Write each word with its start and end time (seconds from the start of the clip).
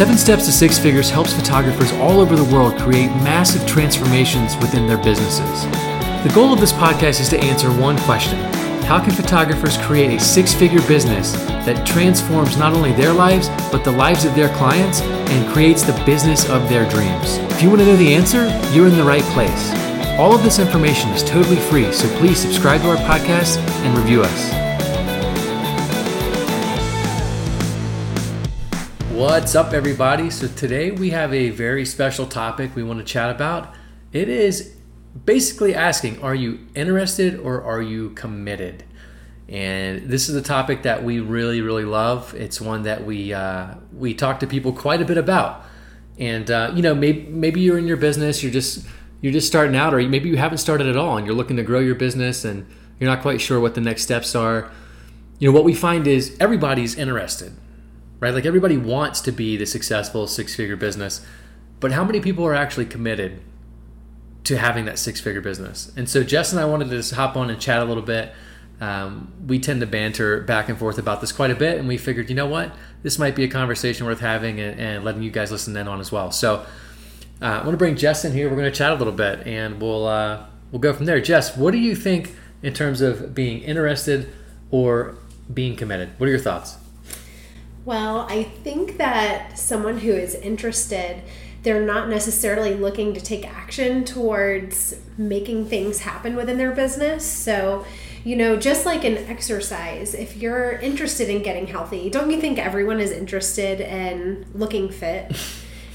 Seven 0.00 0.16
Steps 0.16 0.46
to 0.46 0.52
Six 0.52 0.78
Figures 0.78 1.10
helps 1.10 1.34
photographers 1.34 1.92
all 1.92 2.20
over 2.20 2.34
the 2.34 2.44
world 2.44 2.74
create 2.78 3.08
massive 3.16 3.66
transformations 3.68 4.56
within 4.56 4.86
their 4.86 4.96
businesses. 4.96 5.64
The 6.24 6.32
goal 6.34 6.54
of 6.54 6.58
this 6.58 6.72
podcast 6.72 7.20
is 7.20 7.28
to 7.28 7.38
answer 7.38 7.68
one 7.68 7.98
question 7.98 8.38
How 8.84 8.98
can 8.98 9.10
photographers 9.10 9.76
create 9.76 10.16
a 10.16 10.18
six 10.18 10.54
figure 10.54 10.80
business 10.88 11.32
that 11.66 11.86
transforms 11.86 12.56
not 12.56 12.72
only 12.72 12.92
their 12.92 13.12
lives, 13.12 13.50
but 13.70 13.84
the 13.84 13.92
lives 13.92 14.24
of 14.24 14.34
their 14.34 14.48
clients 14.56 15.02
and 15.02 15.52
creates 15.52 15.82
the 15.82 16.02
business 16.06 16.48
of 16.48 16.66
their 16.70 16.88
dreams? 16.88 17.36
If 17.52 17.62
you 17.62 17.68
want 17.68 17.82
to 17.82 17.86
know 17.86 17.96
the 17.96 18.14
answer, 18.14 18.46
you're 18.72 18.88
in 18.88 18.96
the 18.96 19.04
right 19.04 19.22
place. 19.34 19.70
All 20.18 20.34
of 20.34 20.42
this 20.42 20.60
information 20.60 21.10
is 21.10 21.22
totally 21.22 21.56
free, 21.56 21.92
so 21.92 22.08
please 22.16 22.38
subscribe 22.38 22.80
to 22.80 22.88
our 22.88 22.96
podcast 22.96 23.58
and 23.84 23.98
review 23.98 24.22
us. 24.22 24.69
What's 29.10 29.56
up, 29.56 29.72
everybody? 29.72 30.30
So, 30.30 30.46
today 30.46 30.92
we 30.92 31.10
have 31.10 31.34
a 31.34 31.50
very 31.50 31.84
special 31.84 32.26
topic 32.26 32.76
we 32.76 32.84
want 32.84 33.00
to 33.00 33.04
chat 33.04 33.28
about. 33.28 33.74
It 34.12 34.28
is 34.28 34.76
basically 35.24 35.74
asking 35.74 36.22
Are 36.22 36.34
you 36.34 36.60
interested 36.76 37.40
or 37.40 37.60
are 37.60 37.82
you 37.82 38.10
committed? 38.10 38.84
And 39.48 40.08
this 40.08 40.28
is 40.28 40.36
a 40.36 40.40
topic 40.40 40.84
that 40.84 41.02
we 41.02 41.18
really, 41.18 41.60
really 41.60 41.84
love. 41.84 42.34
It's 42.34 42.60
one 42.60 42.84
that 42.84 43.04
we 43.04 43.32
uh, 43.32 43.74
we 43.92 44.14
talk 44.14 44.38
to 44.40 44.46
people 44.46 44.72
quite 44.72 45.02
a 45.02 45.04
bit 45.04 45.18
about. 45.18 45.64
And 46.16 46.48
uh, 46.48 46.70
you 46.72 46.80
know, 46.80 46.94
maybe 46.94 47.26
maybe 47.30 47.60
you're 47.60 47.78
in 47.78 47.88
your 47.88 47.96
business, 47.96 48.44
you're 48.44 48.52
just 48.52 48.86
you're 49.20 49.32
just 49.32 49.48
starting 49.48 49.74
out, 49.74 49.92
or 49.92 50.00
maybe 50.08 50.28
you 50.28 50.36
haven't 50.36 50.58
started 50.58 50.86
at 50.86 50.96
all, 50.96 51.16
and 51.16 51.26
you're 51.26 51.34
looking 51.34 51.56
to 51.56 51.64
grow 51.64 51.80
your 51.80 51.96
business, 51.96 52.44
and 52.44 52.64
you're 53.00 53.10
not 53.10 53.22
quite 53.22 53.40
sure 53.40 53.58
what 53.58 53.74
the 53.74 53.80
next 53.80 54.02
steps 54.02 54.36
are. 54.36 54.70
You 55.40 55.48
know, 55.48 55.52
what 55.52 55.64
we 55.64 55.74
find 55.74 56.06
is 56.06 56.36
everybody's 56.38 56.94
interested 56.94 57.56
right? 58.20 58.32
Like 58.32 58.46
everybody 58.46 58.76
wants 58.76 59.20
to 59.22 59.32
be 59.32 59.56
the 59.56 59.66
successful 59.66 60.26
six 60.26 60.54
figure 60.54 60.76
business, 60.76 61.24
but 61.80 61.92
how 61.92 62.04
many 62.04 62.20
people 62.20 62.46
are 62.46 62.54
actually 62.54 62.86
committed 62.86 63.40
to 64.44 64.56
having 64.56 64.84
that 64.84 64.98
six 64.98 65.20
figure 65.20 65.40
business? 65.40 65.92
And 65.96 66.08
so 66.08 66.22
Jess 66.22 66.52
and 66.52 66.60
I 66.60 66.66
wanted 66.66 66.90
to 66.90 66.96
just 66.96 67.14
hop 67.14 67.36
on 67.36 67.50
and 67.50 67.60
chat 67.60 67.82
a 67.82 67.84
little 67.84 68.02
bit. 68.02 68.32
Um, 68.80 69.32
we 69.46 69.58
tend 69.58 69.80
to 69.80 69.86
banter 69.86 70.40
back 70.40 70.70
and 70.70 70.78
forth 70.78 70.98
about 70.98 71.20
this 71.20 71.32
quite 71.32 71.50
a 71.50 71.54
bit, 71.54 71.78
and 71.78 71.86
we 71.86 71.98
figured, 71.98 72.30
you 72.30 72.34
know 72.34 72.46
what, 72.46 72.74
this 73.02 73.18
might 73.18 73.34
be 73.34 73.44
a 73.44 73.48
conversation 73.48 74.06
worth 74.06 74.20
having 74.20 74.58
and, 74.58 74.80
and 74.80 75.04
letting 75.04 75.22
you 75.22 75.30
guys 75.30 75.50
listen 75.50 75.76
in 75.76 75.86
on 75.86 76.00
as 76.00 76.10
well. 76.10 76.30
So 76.30 76.64
uh, 77.42 77.44
I 77.44 77.58
want 77.58 77.72
to 77.72 77.76
bring 77.76 77.96
Jess 77.96 78.24
in 78.24 78.32
here. 78.32 78.48
We're 78.48 78.56
going 78.56 78.70
to 78.70 78.76
chat 78.76 78.92
a 78.92 78.94
little 78.94 79.12
bit, 79.12 79.46
and 79.46 79.80
we'll 79.80 80.06
uh, 80.06 80.46
we'll 80.72 80.80
go 80.80 80.92
from 80.92 81.06
there. 81.06 81.20
Jess, 81.20 81.56
what 81.56 81.72
do 81.72 81.78
you 81.78 81.94
think 81.94 82.34
in 82.62 82.72
terms 82.72 83.00
of 83.00 83.34
being 83.34 83.60
interested 83.62 84.32
or 84.70 85.16
being 85.52 85.76
committed? 85.76 86.10
What 86.18 86.26
are 86.26 86.30
your 86.30 86.38
thoughts? 86.38 86.76
Well, 87.84 88.26
I 88.28 88.42
think 88.42 88.98
that 88.98 89.58
someone 89.58 89.98
who 89.98 90.12
is 90.12 90.34
interested, 90.34 91.22
they're 91.62 91.84
not 91.84 92.08
necessarily 92.08 92.74
looking 92.74 93.14
to 93.14 93.20
take 93.20 93.46
action 93.46 94.04
towards 94.04 94.96
making 95.16 95.66
things 95.66 96.00
happen 96.00 96.36
within 96.36 96.58
their 96.58 96.72
business. 96.72 97.24
So, 97.24 97.86
you 98.24 98.36
know, 98.36 98.56
just 98.56 98.84
like 98.84 99.04
an 99.04 99.16
exercise, 99.16 100.14
if 100.14 100.36
you're 100.36 100.72
interested 100.72 101.30
in 101.30 101.42
getting 101.42 101.66
healthy, 101.66 102.10
don't 102.10 102.30
you 102.30 102.40
think 102.40 102.58
everyone 102.58 103.00
is 103.00 103.10
interested 103.10 103.80
in 103.80 104.46
looking 104.54 104.90
fit? 104.90 105.34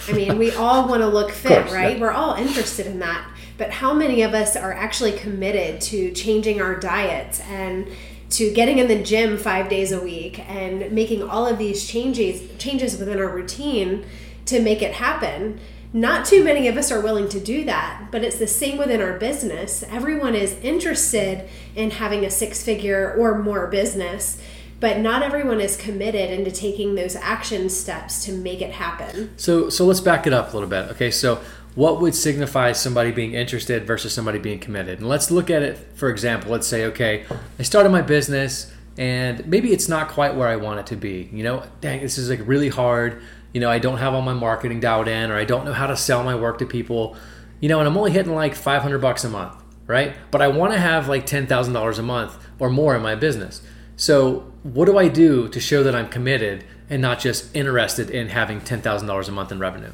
I 0.07 0.13
mean, 0.13 0.37
we 0.37 0.51
all 0.55 0.87
want 0.87 1.01
to 1.01 1.07
look 1.07 1.31
fit, 1.31 1.63
course, 1.63 1.73
right? 1.73 1.97
Yeah. 1.97 2.01
We're 2.01 2.11
all 2.11 2.33
interested 2.33 2.87
in 2.87 2.99
that. 2.99 3.29
But 3.57 3.71
how 3.71 3.93
many 3.93 4.23
of 4.23 4.33
us 4.33 4.55
are 4.55 4.73
actually 4.73 5.13
committed 5.13 5.81
to 5.81 6.11
changing 6.11 6.61
our 6.61 6.75
diets 6.75 7.39
and 7.41 7.87
to 8.31 8.51
getting 8.51 8.79
in 8.79 8.87
the 8.87 9.01
gym 9.01 9.37
five 9.37 9.69
days 9.69 9.91
a 9.91 10.01
week 10.01 10.39
and 10.49 10.91
making 10.91 11.21
all 11.21 11.45
of 11.45 11.57
these 11.57 11.87
changes 11.87 12.41
changes 12.57 12.97
within 12.97 13.19
our 13.19 13.29
routine 13.29 14.05
to 14.45 14.59
make 14.59 14.81
it 14.81 14.93
happen. 14.93 15.59
Not 15.93 16.25
too 16.25 16.43
many 16.43 16.67
of 16.67 16.75
us 16.75 16.91
are 16.91 17.01
willing 17.01 17.29
to 17.29 17.39
do 17.39 17.63
that 17.65 18.07
but 18.11 18.23
it's 18.23 18.37
the 18.37 18.47
same 18.47 18.77
within 18.77 19.01
our 19.01 19.17
business. 19.17 19.83
Everyone 19.83 20.35
is 20.35 20.53
interested 20.61 21.47
in 21.75 21.91
having 21.91 22.25
a 22.25 22.29
six 22.29 22.63
figure 22.63 23.13
or 23.17 23.37
more 23.37 23.67
business 23.67 24.41
but 24.79 24.99
not 24.99 25.23
everyone 25.23 25.61
is 25.61 25.77
committed 25.77 26.29
into 26.31 26.51
taking 26.51 26.95
those 26.95 27.15
action 27.15 27.69
steps 27.69 28.25
to 28.25 28.33
make 28.33 28.61
it 28.61 28.71
happen. 28.71 29.31
So 29.37 29.69
so 29.69 29.85
let's 29.85 30.01
back 30.01 30.27
it 30.27 30.33
up 30.33 30.51
a 30.51 30.57
little 30.57 30.69
bit. 30.69 30.89
Okay 30.91 31.11
so 31.11 31.41
what 31.75 31.99
would 32.01 32.15
signify 32.15 32.71
somebody 32.71 33.11
being 33.11 33.33
interested 33.33 33.85
versus 33.85 34.13
somebody 34.13 34.39
being 34.39 34.59
committed? 34.59 34.99
And 34.99 35.09
let's 35.09 35.29
look 35.29 35.49
at 35.49 35.61
it, 35.61 35.77
for 35.95 36.09
example, 36.09 36.51
let's 36.51 36.67
say, 36.67 36.85
okay, 36.85 37.25
I 37.59 37.63
started 37.63 37.89
my 37.89 38.01
business 38.01 38.71
and 38.97 39.45
maybe 39.45 39.73
it's 39.73 39.89
not 39.89 40.07
quite 40.07 40.35
where 40.35 40.47
I 40.47 40.55
want 40.55 40.79
it 40.79 40.87
to 40.87 40.95
be. 40.95 41.29
You 41.33 41.43
know, 41.43 41.63
dang, 41.81 42.01
this 42.01 42.17
is 42.17 42.29
like 42.29 42.39
really 42.45 42.69
hard. 42.69 43.21
You 43.53 43.59
know, 43.59 43.69
I 43.69 43.79
don't 43.79 43.97
have 43.97 44.13
all 44.13 44.21
my 44.21 44.33
marketing 44.33 44.79
dialed 44.79 45.09
in 45.09 45.31
or 45.31 45.37
I 45.37 45.43
don't 45.43 45.65
know 45.65 45.73
how 45.73 45.87
to 45.87 45.97
sell 45.97 46.23
my 46.23 46.35
work 46.35 46.59
to 46.59 46.65
people. 46.65 47.17
You 47.59 47.67
know, 47.67 47.79
and 47.79 47.87
I'm 47.87 47.97
only 47.97 48.11
hitting 48.11 48.33
like 48.33 48.55
500 48.55 48.99
bucks 48.99 49.25
a 49.25 49.29
month, 49.29 49.61
right? 49.85 50.15
But 50.31 50.41
I 50.41 50.47
want 50.47 50.71
to 50.73 50.79
have 50.79 51.09
like 51.09 51.27
$10,000 51.27 51.99
a 51.99 52.01
month 52.01 52.37
or 52.57 52.69
more 52.69 52.95
in 52.95 53.01
my 53.01 53.15
business. 53.15 53.61
So, 53.97 54.51
what 54.63 54.85
do 54.85 54.97
I 54.97 55.07
do 55.07 55.47
to 55.49 55.59
show 55.59 55.83
that 55.83 55.95
I'm 55.95 56.09
committed 56.09 56.65
and 56.89 57.01
not 57.01 57.19
just 57.19 57.55
interested 57.55 58.09
in 58.09 58.29
having 58.29 58.59
$10,000 58.59 59.27
a 59.27 59.31
month 59.31 59.51
in 59.51 59.59
revenue? 59.59 59.91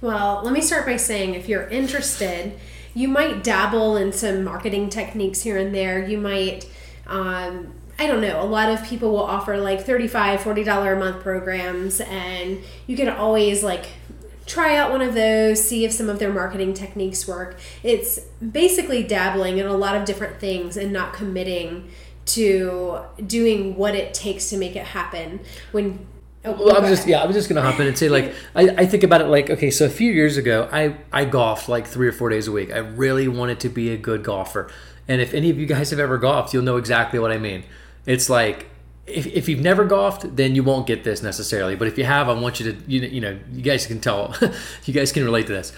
Well, 0.00 0.42
let 0.44 0.52
me 0.52 0.60
start 0.60 0.84
by 0.84 0.96
saying 0.96 1.34
if 1.34 1.48
you're 1.48 1.68
interested, 1.68 2.58
you 2.94 3.08
might 3.08 3.42
dabble 3.42 3.96
in 3.96 4.12
some 4.12 4.44
marketing 4.44 4.90
techniques 4.90 5.42
here 5.42 5.56
and 5.56 5.74
there. 5.74 6.06
You 6.06 6.18
might, 6.18 6.68
um, 7.06 7.72
I 7.98 8.06
don't 8.06 8.20
know, 8.20 8.42
a 8.42 8.44
lot 8.44 8.68
of 8.68 8.84
people 8.84 9.10
will 9.10 9.24
offer 9.24 9.56
like 9.56 9.84
$35, 9.86 10.38
$40 10.38 10.92
a 10.92 10.98
month 10.98 11.22
programs, 11.22 12.00
and 12.00 12.58
you 12.86 12.96
can 12.96 13.08
always 13.08 13.62
like 13.62 13.86
try 14.44 14.76
out 14.76 14.90
one 14.90 15.00
of 15.00 15.14
those, 15.14 15.66
see 15.66 15.84
if 15.84 15.92
some 15.92 16.08
of 16.08 16.18
their 16.18 16.32
marketing 16.32 16.74
techniques 16.74 17.26
work. 17.26 17.58
It's 17.82 18.18
basically 18.52 19.02
dabbling 19.02 19.58
in 19.58 19.66
a 19.66 19.76
lot 19.76 19.96
of 19.96 20.04
different 20.04 20.38
things 20.40 20.76
and 20.76 20.92
not 20.92 21.14
committing 21.14 21.90
to 22.26 23.00
doing 23.26 23.76
what 23.76 23.94
it 23.94 24.12
takes 24.12 24.50
to 24.50 24.56
make 24.56 24.76
it 24.76 24.84
happen 24.84 25.40
when 25.72 26.06
Oh, 26.46 26.52
well, 26.52 26.76
I 26.76 26.78
was 26.78 26.90
just 26.90 27.08
yeah, 27.08 27.22
I 27.22 27.26
was 27.26 27.34
just 27.34 27.48
gonna 27.48 27.62
hop 27.62 27.80
in 27.80 27.88
and 27.88 27.98
say 27.98 28.08
like 28.08 28.32
I, 28.54 28.68
I 28.68 28.86
think 28.86 29.02
about 29.02 29.20
it 29.20 29.26
like 29.26 29.50
okay, 29.50 29.70
so 29.70 29.84
a 29.84 29.90
few 29.90 30.12
years 30.12 30.36
ago 30.36 30.68
I 30.70 30.96
I 31.12 31.24
golfed 31.24 31.68
like 31.68 31.86
three 31.86 32.06
or 32.06 32.12
four 32.12 32.28
days 32.28 32.46
a 32.46 32.52
week. 32.52 32.72
I 32.72 32.78
really 32.78 33.26
wanted 33.26 33.58
to 33.60 33.68
be 33.68 33.90
a 33.90 33.96
good 33.96 34.22
golfer, 34.22 34.70
and 35.08 35.20
if 35.20 35.34
any 35.34 35.50
of 35.50 35.58
you 35.58 35.66
guys 35.66 35.90
have 35.90 35.98
ever 35.98 36.18
golfed, 36.18 36.54
you'll 36.54 36.62
know 36.62 36.76
exactly 36.76 37.18
what 37.18 37.32
I 37.32 37.38
mean. 37.38 37.64
It's 38.06 38.30
like 38.30 38.68
if, 39.06 39.26
if 39.26 39.48
you've 39.48 39.60
never 39.60 39.84
golfed, 39.84 40.36
then 40.36 40.54
you 40.54 40.62
won't 40.62 40.86
get 40.86 41.04
this 41.04 41.22
necessarily. 41.22 41.74
But 41.74 41.88
if 41.88 41.98
you 41.98 42.04
have, 42.04 42.28
I 42.28 42.32
want 42.32 42.60
you 42.60 42.72
to 42.72 42.78
you 42.86 43.00
know, 43.00 43.06
you 43.08 43.20
know 43.20 43.38
you 43.52 43.62
guys 43.62 43.86
can 43.86 44.00
tell, 44.00 44.34
you 44.84 44.94
guys 44.94 45.10
can 45.10 45.24
relate 45.24 45.46
to 45.48 45.52
this. 45.52 45.72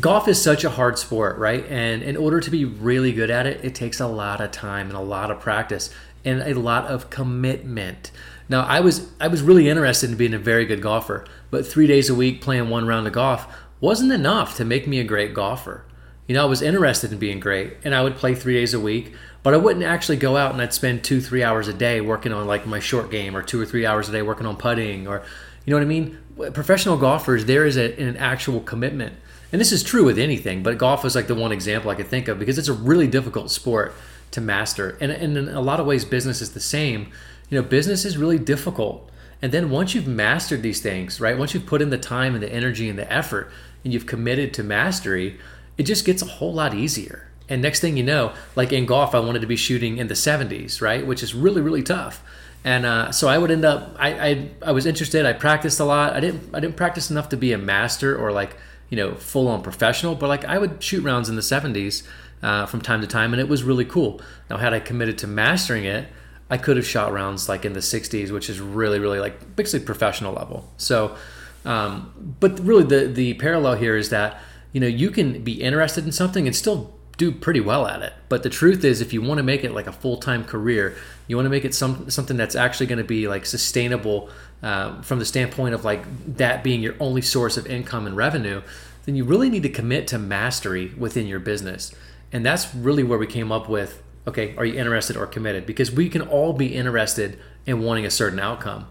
Golf 0.00 0.28
is 0.28 0.40
such 0.40 0.64
a 0.64 0.70
hard 0.70 0.98
sport, 0.98 1.36
right? 1.36 1.66
And 1.68 2.02
in 2.02 2.16
order 2.16 2.40
to 2.40 2.50
be 2.50 2.64
really 2.64 3.12
good 3.12 3.30
at 3.30 3.46
it, 3.46 3.62
it 3.64 3.74
takes 3.74 4.00
a 4.00 4.06
lot 4.06 4.40
of 4.40 4.50
time 4.50 4.86
and 4.86 4.96
a 4.96 5.00
lot 5.00 5.30
of 5.30 5.40
practice 5.40 5.90
and 6.24 6.40
a 6.42 6.54
lot 6.54 6.86
of 6.86 7.10
commitment. 7.10 8.10
Now, 8.48 8.62
I 8.62 8.80
was 8.80 9.10
I 9.20 9.28
was 9.28 9.42
really 9.42 9.68
interested 9.68 10.10
in 10.10 10.16
being 10.16 10.34
a 10.34 10.38
very 10.38 10.66
good 10.66 10.82
golfer, 10.82 11.24
but 11.50 11.66
three 11.66 11.86
days 11.86 12.10
a 12.10 12.14
week 12.14 12.40
playing 12.40 12.68
one 12.68 12.86
round 12.86 13.06
of 13.06 13.12
golf 13.12 13.46
wasn't 13.80 14.12
enough 14.12 14.56
to 14.56 14.64
make 14.64 14.86
me 14.86 15.00
a 15.00 15.04
great 15.04 15.34
golfer. 15.34 15.84
You 16.26 16.34
know, 16.34 16.42
I 16.42 16.46
was 16.46 16.62
interested 16.62 17.12
in 17.12 17.18
being 17.18 17.40
great, 17.40 17.76
and 17.84 17.94
I 17.94 18.02
would 18.02 18.16
play 18.16 18.34
three 18.34 18.54
days 18.54 18.72
a 18.72 18.80
week, 18.80 19.12
but 19.42 19.52
I 19.52 19.58
wouldn't 19.58 19.84
actually 19.84 20.16
go 20.16 20.36
out 20.36 20.52
and 20.52 20.62
I'd 20.62 20.72
spend 20.72 21.04
two, 21.04 21.20
three 21.20 21.42
hours 21.42 21.68
a 21.68 21.74
day 21.74 22.00
working 22.00 22.32
on 22.32 22.46
like 22.46 22.66
my 22.66 22.80
short 22.80 23.10
game, 23.10 23.36
or 23.36 23.42
two 23.42 23.60
or 23.60 23.66
three 23.66 23.86
hours 23.86 24.08
a 24.08 24.12
day 24.12 24.22
working 24.22 24.46
on 24.46 24.56
putting, 24.56 25.06
or 25.06 25.22
you 25.64 25.70
know 25.70 25.76
what 25.76 25.82
I 25.82 25.86
mean. 25.86 26.18
Professional 26.52 26.96
golfers, 26.96 27.44
there 27.44 27.64
is 27.64 27.76
a, 27.76 27.98
an 28.00 28.16
actual 28.16 28.60
commitment, 28.60 29.16
and 29.52 29.60
this 29.60 29.72
is 29.72 29.82
true 29.82 30.04
with 30.04 30.18
anything, 30.18 30.62
but 30.62 30.78
golf 30.78 31.04
is 31.04 31.14
like 31.14 31.28
the 31.28 31.34
one 31.34 31.52
example 31.52 31.90
I 31.90 31.94
could 31.94 32.08
think 32.08 32.28
of 32.28 32.38
because 32.38 32.58
it's 32.58 32.68
a 32.68 32.72
really 32.72 33.06
difficult 33.06 33.50
sport 33.50 33.94
to 34.34 34.40
master, 34.40 34.96
and, 35.00 35.10
and 35.10 35.36
in 35.36 35.48
a 35.48 35.60
lot 35.60 35.80
of 35.80 35.86
ways, 35.86 36.04
business 36.04 36.40
is 36.40 36.52
the 36.52 36.60
same 36.60 37.10
you 37.50 37.60
know, 37.60 37.66
business 37.66 38.04
is 38.04 38.16
really 38.16 38.38
difficult. 38.38 39.08
And 39.42 39.52
then 39.52 39.70
once 39.70 39.94
you've 39.94 40.06
mastered 40.06 40.62
these 40.62 40.80
things, 40.80 41.20
right? 41.20 41.36
Once 41.36 41.54
you've 41.54 41.66
put 41.66 41.82
in 41.82 41.90
the 41.90 41.98
time 41.98 42.34
and 42.34 42.42
the 42.42 42.52
energy 42.52 42.88
and 42.88 42.98
the 42.98 43.10
effort 43.12 43.50
and 43.82 43.92
you've 43.92 44.06
committed 44.06 44.54
to 44.54 44.62
mastery, 44.62 45.38
it 45.76 45.84
just 45.84 46.04
gets 46.04 46.22
a 46.22 46.26
whole 46.26 46.52
lot 46.52 46.74
easier. 46.74 47.28
And 47.48 47.60
next 47.60 47.80
thing 47.80 47.96
you 47.96 48.02
know, 48.02 48.32
like 48.56 48.72
in 48.72 48.86
golf, 48.86 49.14
I 49.14 49.20
wanted 49.20 49.40
to 49.40 49.46
be 49.46 49.56
shooting 49.56 49.98
in 49.98 50.06
the 50.06 50.14
70s, 50.14 50.80
right? 50.80 51.06
Which 51.06 51.22
is 51.22 51.34
really, 51.34 51.60
really 51.60 51.82
tough. 51.82 52.22
And 52.64 52.86
uh, 52.86 53.12
so 53.12 53.28
I 53.28 53.36
would 53.36 53.50
end 53.50 53.66
up, 53.66 53.94
I, 53.98 54.28
I, 54.28 54.50
I 54.62 54.72
was 54.72 54.86
interested. 54.86 55.26
I 55.26 55.34
practiced 55.34 55.78
a 55.78 55.84
lot. 55.84 56.14
I 56.14 56.20
didn't, 56.20 56.54
I 56.54 56.60
didn't 56.60 56.76
practice 56.76 57.10
enough 57.10 57.28
to 57.28 57.36
be 57.36 57.52
a 57.52 57.58
master 57.58 58.16
or 58.16 58.32
like, 58.32 58.56
you 58.88 58.96
know, 58.96 59.14
full 59.14 59.48
on 59.48 59.62
professional, 59.62 60.14
but 60.14 60.28
like 60.28 60.46
I 60.46 60.56
would 60.56 60.82
shoot 60.82 61.02
rounds 61.02 61.28
in 61.28 61.36
the 61.36 61.42
70s 61.42 62.06
uh, 62.44 62.66
from 62.66 62.82
time 62.82 63.00
to 63.00 63.06
time, 63.06 63.32
and 63.32 63.40
it 63.40 63.48
was 63.48 63.62
really 63.62 63.86
cool. 63.86 64.20
Now, 64.50 64.58
had 64.58 64.74
I 64.74 64.78
committed 64.78 65.16
to 65.18 65.26
mastering 65.26 65.84
it, 65.84 66.06
I 66.50 66.58
could 66.58 66.76
have 66.76 66.86
shot 66.86 67.10
rounds 67.10 67.48
like 67.48 67.64
in 67.64 67.72
the 67.72 67.80
60s, 67.80 68.30
which 68.30 68.50
is 68.50 68.60
really, 68.60 68.98
really 68.98 69.18
like 69.18 69.56
basically 69.56 69.86
professional 69.86 70.34
level. 70.34 70.70
So, 70.76 71.16
um, 71.64 72.36
but 72.38 72.60
really 72.60 72.84
the 72.84 73.06
the 73.06 73.34
parallel 73.34 73.76
here 73.76 73.96
is 73.96 74.10
that 74.10 74.38
you 74.72 74.80
know 74.80 74.86
you 74.86 75.10
can 75.10 75.42
be 75.42 75.62
interested 75.62 76.04
in 76.04 76.12
something 76.12 76.46
and 76.46 76.54
still 76.54 76.94
do 77.16 77.32
pretty 77.32 77.60
well 77.60 77.86
at 77.86 78.02
it. 78.02 78.12
But 78.28 78.42
the 78.42 78.50
truth 78.50 78.84
is, 78.84 79.00
if 79.00 79.14
you 79.14 79.22
want 79.22 79.38
to 79.38 79.42
make 79.42 79.64
it 79.64 79.72
like 79.72 79.86
a 79.86 79.92
full 79.92 80.18
time 80.18 80.44
career, 80.44 80.94
you 81.26 81.36
want 81.36 81.46
to 81.46 81.50
make 81.50 81.64
it 81.64 81.74
some 81.74 82.10
something 82.10 82.36
that's 82.36 82.54
actually 82.54 82.86
going 82.86 82.98
to 82.98 83.04
be 83.04 83.26
like 83.26 83.46
sustainable 83.46 84.28
uh, 84.62 85.00
from 85.00 85.18
the 85.18 85.24
standpoint 85.24 85.74
of 85.74 85.82
like 85.82 86.04
that 86.36 86.62
being 86.62 86.82
your 86.82 86.94
only 87.00 87.22
source 87.22 87.56
of 87.56 87.66
income 87.66 88.06
and 88.06 88.18
revenue, 88.18 88.60
then 89.06 89.16
you 89.16 89.24
really 89.24 89.48
need 89.48 89.62
to 89.62 89.70
commit 89.70 90.06
to 90.08 90.18
mastery 90.18 90.92
within 90.98 91.26
your 91.26 91.40
business. 91.40 91.94
And 92.34 92.44
that's 92.44 92.74
really 92.74 93.04
where 93.04 93.18
we 93.18 93.26
came 93.26 93.50
up 93.50 93.68
with 93.68 94.02
okay, 94.26 94.54
are 94.56 94.64
you 94.64 94.78
interested 94.78 95.16
or 95.16 95.26
committed? 95.26 95.66
Because 95.66 95.92
we 95.92 96.08
can 96.08 96.22
all 96.22 96.52
be 96.54 96.74
interested 96.74 97.38
in 97.66 97.82
wanting 97.82 98.06
a 98.06 98.10
certain 98.10 98.40
outcome, 98.40 98.86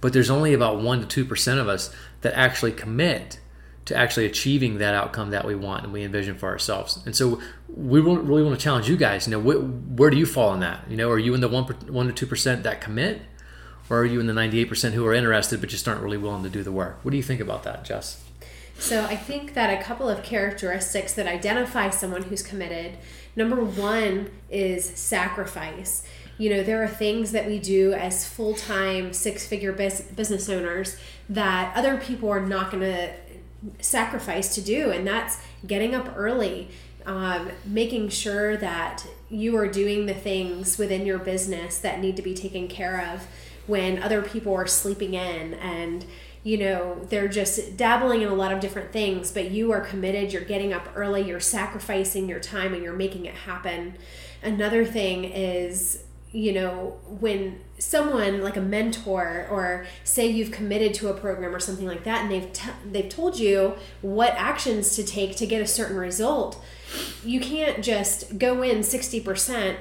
but 0.00 0.12
there's 0.12 0.30
only 0.30 0.54
about 0.54 0.78
1% 0.78 1.08
to 1.08 1.24
2% 1.24 1.58
of 1.58 1.68
us 1.68 1.92
that 2.20 2.34
actually 2.34 2.70
commit 2.72 3.40
to 3.86 3.96
actually 3.96 4.26
achieving 4.26 4.78
that 4.78 4.94
outcome 4.94 5.30
that 5.30 5.44
we 5.44 5.54
want 5.54 5.84
and 5.84 5.92
we 5.92 6.02
envision 6.02 6.36
for 6.36 6.48
ourselves. 6.48 7.00
And 7.06 7.14
so 7.16 7.40
we 7.68 8.00
really 8.00 8.42
want 8.42 8.58
to 8.58 8.62
challenge 8.62 8.88
you 8.88 8.96
guys. 8.96 9.26
You 9.26 9.32
know, 9.32 9.40
where, 9.40 10.10
do 10.10 10.16
you 10.16 10.26
fall 10.26 10.54
in 10.54 10.60
that? 10.60 10.88
You 10.90 10.96
know, 10.96 11.10
are 11.10 11.18
you 11.18 11.34
in 11.34 11.40
the 11.40 11.48
one 11.48 11.64
one 11.64 12.06
to 12.06 12.12
two 12.12 12.26
percent 12.26 12.64
that 12.64 12.80
commit, 12.80 13.22
or 13.88 14.00
are 14.00 14.04
you 14.04 14.18
in 14.18 14.26
the 14.26 14.34
ninety 14.34 14.58
eight 14.58 14.68
percent 14.68 14.94
who 14.94 15.06
are 15.06 15.14
interested 15.14 15.60
but 15.60 15.68
just 15.68 15.86
aren't 15.86 16.00
really 16.00 16.16
willing 16.16 16.42
to 16.42 16.50
do 16.50 16.64
the 16.64 16.72
work? 16.72 17.04
What 17.04 17.12
do 17.12 17.16
you 17.16 17.22
think 17.22 17.40
about 17.40 17.62
that, 17.62 17.84
Jess? 17.84 18.25
So 18.78 19.04
I 19.04 19.16
think 19.16 19.54
that 19.54 19.80
a 19.80 19.82
couple 19.82 20.08
of 20.08 20.22
characteristics 20.22 21.14
that 21.14 21.26
identify 21.26 21.90
someone 21.90 22.22
who's 22.22 22.42
committed. 22.42 22.98
Number 23.34 23.64
one 23.64 24.30
is 24.50 24.84
sacrifice. 24.84 26.06
You 26.38 26.50
know, 26.50 26.62
there 26.62 26.82
are 26.82 26.88
things 26.88 27.32
that 27.32 27.46
we 27.46 27.58
do 27.58 27.94
as 27.94 28.28
full 28.28 28.54
time, 28.54 29.12
six 29.12 29.46
figure 29.46 29.72
business 29.72 30.48
owners 30.48 30.96
that 31.28 31.74
other 31.74 31.96
people 31.96 32.28
are 32.28 32.44
not 32.44 32.70
going 32.70 32.82
to 32.82 33.12
sacrifice 33.80 34.54
to 34.54 34.60
do, 34.60 34.90
and 34.90 35.06
that's 35.06 35.38
getting 35.66 35.94
up 35.94 36.12
early, 36.14 36.68
um, 37.06 37.50
making 37.64 38.10
sure 38.10 38.56
that 38.58 39.06
you 39.30 39.56
are 39.56 39.66
doing 39.66 40.06
the 40.06 40.14
things 40.14 40.78
within 40.78 41.06
your 41.06 41.18
business 41.18 41.78
that 41.78 42.00
need 42.00 42.16
to 42.16 42.22
be 42.22 42.34
taken 42.34 42.68
care 42.68 43.12
of 43.12 43.26
when 43.66 44.00
other 44.02 44.22
people 44.22 44.54
are 44.54 44.66
sleeping 44.66 45.14
in 45.14 45.54
and 45.54 46.04
you 46.46 46.56
know 46.56 47.04
they're 47.08 47.26
just 47.26 47.76
dabbling 47.76 48.22
in 48.22 48.28
a 48.28 48.34
lot 48.34 48.52
of 48.52 48.60
different 48.60 48.92
things 48.92 49.32
but 49.32 49.50
you 49.50 49.72
are 49.72 49.80
committed 49.80 50.32
you're 50.32 50.44
getting 50.44 50.72
up 50.72 50.88
early 50.94 51.20
you're 51.22 51.40
sacrificing 51.40 52.28
your 52.28 52.38
time 52.38 52.72
and 52.72 52.84
you're 52.84 52.92
making 52.92 53.26
it 53.26 53.34
happen. 53.34 53.94
Another 54.42 54.84
thing 54.84 55.24
is 55.24 56.04
you 56.30 56.52
know 56.52 56.98
when 57.20 57.58
someone 57.78 58.42
like 58.42 58.56
a 58.56 58.60
mentor 58.60 59.48
or 59.50 59.86
say 60.04 60.26
you've 60.26 60.52
committed 60.52 60.94
to 60.94 61.08
a 61.08 61.14
program 61.14 61.54
or 61.54 61.58
something 61.58 61.86
like 61.86 62.04
that 62.04 62.22
and 62.22 62.30
they've 62.30 62.52
t- 62.52 62.70
they've 62.92 63.08
told 63.08 63.38
you 63.38 63.74
what 64.02 64.32
actions 64.34 64.94
to 64.94 65.02
take 65.02 65.34
to 65.36 65.46
get 65.46 65.60
a 65.60 65.66
certain 65.66 65.96
result 65.96 66.62
you 67.24 67.40
can't 67.40 67.82
just 67.82 68.38
go 68.38 68.62
in 68.62 68.78
60% 68.78 69.76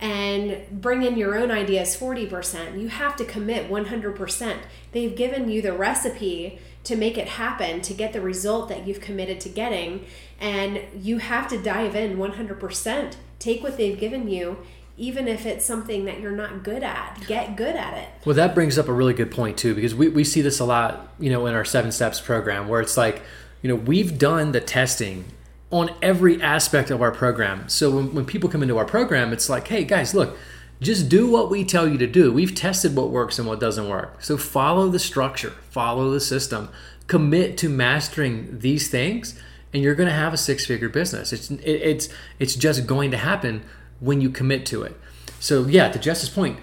and 0.00 0.64
bring 0.70 1.02
in 1.02 1.16
your 1.16 1.36
own 1.36 1.50
ideas 1.50 1.96
40% 1.96 2.80
you 2.80 2.88
have 2.88 3.16
to 3.16 3.24
commit 3.24 3.70
100% 3.70 4.58
they've 4.92 5.14
given 5.14 5.50
you 5.50 5.60
the 5.60 5.72
recipe 5.72 6.58
to 6.84 6.96
make 6.96 7.18
it 7.18 7.28
happen 7.28 7.82
to 7.82 7.92
get 7.92 8.12
the 8.12 8.20
result 8.20 8.68
that 8.70 8.86
you've 8.86 9.00
committed 9.00 9.40
to 9.40 9.48
getting 9.48 10.04
and 10.40 10.80
you 10.94 11.18
have 11.18 11.48
to 11.48 11.62
dive 11.62 11.94
in 11.94 12.16
100% 12.16 13.16
take 13.38 13.62
what 13.62 13.76
they've 13.76 13.98
given 13.98 14.28
you 14.28 14.56
even 15.00 15.26
if 15.26 15.46
it's 15.46 15.64
something 15.64 16.04
that 16.04 16.20
you're 16.20 16.30
not 16.30 16.62
good 16.62 16.82
at. 16.82 17.18
Get 17.26 17.56
good 17.56 17.74
at 17.74 17.96
it. 17.96 18.08
Well 18.26 18.36
that 18.36 18.54
brings 18.54 18.78
up 18.78 18.86
a 18.86 18.92
really 18.92 19.14
good 19.14 19.30
point 19.30 19.56
too 19.56 19.74
because 19.74 19.94
we, 19.94 20.08
we 20.08 20.24
see 20.24 20.42
this 20.42 20.60
a 20.60 20.64
lot 20.64 21.08
you 21.18 21.30
know 21.30 21.46
in 21.46 21.54
our 21.54 21.64
seven 21.64 21.90
steps 21.90 22.20
program 22.20 22.68
where 22.68 22.80
it's 22.80 22.96
like 22.96 23.22
you 23.62 23.68
know 23.68 23.76
we've 23.76 24.18
done 24.18 24.52
the 24.52 24.60
testing 24.60 25.24
on 25.70 25.90
every 26.02 26.42
aspect 26.42 26.90
of 26.90 27.00
our 27.00 27.12
program. 27.12 27.68
So 27.68 27.90
when, 27.90 28.14
when 28.14 28.24
people 28.24 28.50
come 28.50 28.62
into 28.62 28.78
our 28.78 28.84
program 28.84 29.32
it's 29.32 29.48
like 29.48 29.68
hey 29.68 29.84
guys 29.84 30.14
look 30.14 30.36
just 30.80 31.10
do 31.10 31.30
what 31.30 31.50
we 31.50 31.62
tell 31.62 31.86
you 31.86 31.98
to 31.98 32.06
do. 32.06 32.32
We've 32.32 32.54
tested 32.54 32.96
what 32.96 33.10
works 33.10 33.38
and 33.38 33.46
what 33.46 33.60
doesn't 33.60 33.86
work. 33.86 34.22
So 34.22 34.36
follow 34.36 34.88
the 34.88 34.98
structure 34.98 35.54
follow 35.70 36.10
the 36.10 36.20
system 36.20 36.68
commit 37.06 37.58
to 37.58 37.68
mastering 37.68 38.60
these 38.60 38.88
things 38.88 39.38
and 39.72 39.82
you're 39.82 39.94
going 39.94 40.08
to 40.08 40.14
have 40.14 40.32
a 40.32 40.36
six 40.36 40.66
figure 40.66 40.88
business. 40.88 41.32
It's 41.32 41.50
it, 41.50 41.62
it's 41.64 42.08
it's 42.38 42.54
just 42.54 42.86
going 42.86 43.10
to 43.10 43.16
happen 43.16 43.62
when 44.00 44.20
you 44.20 44.30
commit 44.30 44.66
to 44.66 44.82
it. 44.82 44.98
So 45.38 45.66
yeah, 45.66 45.90
to 45.90 45.98
Jess's 45.98 46.28
point, 46.28 46.58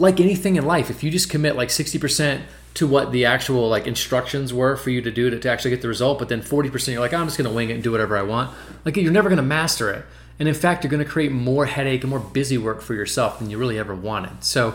like 0.00 0.18
anything 0.18 0.56
in 0.56 0.64
life, 0.64 0.90
if 0.90 1.04
you 1.04 1.10
just 1.10 1.28
commit 1.28 1.56
like 1.56 1.68
60% 1.68 2.40
to 2.72 2.86
what 2.86 3.12
the 3.12 3.26
actual 3.26 3.68
like 3.68 3.86
instructions 3.86 4.52
were 4.54 4.76
for 4.76 4.90
you 4.90 5.02
to 5.02 5.10
do 5.10 5.28
to, 5.28 5.38
to 5.38 5.50
actually 5.50 5.70
get 5.70 5.82
the 5.82 5.88
result, 5.88 6.18
but 6.18 6.28
then 6.28 6.40
40% 6.40 6.92
you're 6.92 7.00
like, 7.00 7.12
I'm 7.12 7.26
just 7.26 7.36
gonna 7.36 7.52
wing 7.52 7.70
it 7.70 7.74
and 7.74 7.82
do 7.82 7.92
whatever 7.92 8.16
I 8.16 8.22
want, 8.22 8.56
like 8.84 8.96
you're 8.96 9.12
never 9.12 9.28
gonna 9.28 9.42
master 9.42 9.90
it. 9.90 10.04
And 10.38 10.48
in 10.48 10.54
fact, 10.54 10.82
you're 10.82 10.90
gonna 10.90 11.04
create 11.04 11.32
more 11.32 11.66
headache 11.66 12.02
and 12.02 12.10
more 12.10 12.20
busy 12.20 12.56
work 12.56 12.80
for 12.80 12.94
yourself 12.94 13.38
than 13.38 13.50
you 13.50 13.58
really 13.58 13.78
ever 13.78 13.94
wanted. 13.94 14.42
So 14.42 14.74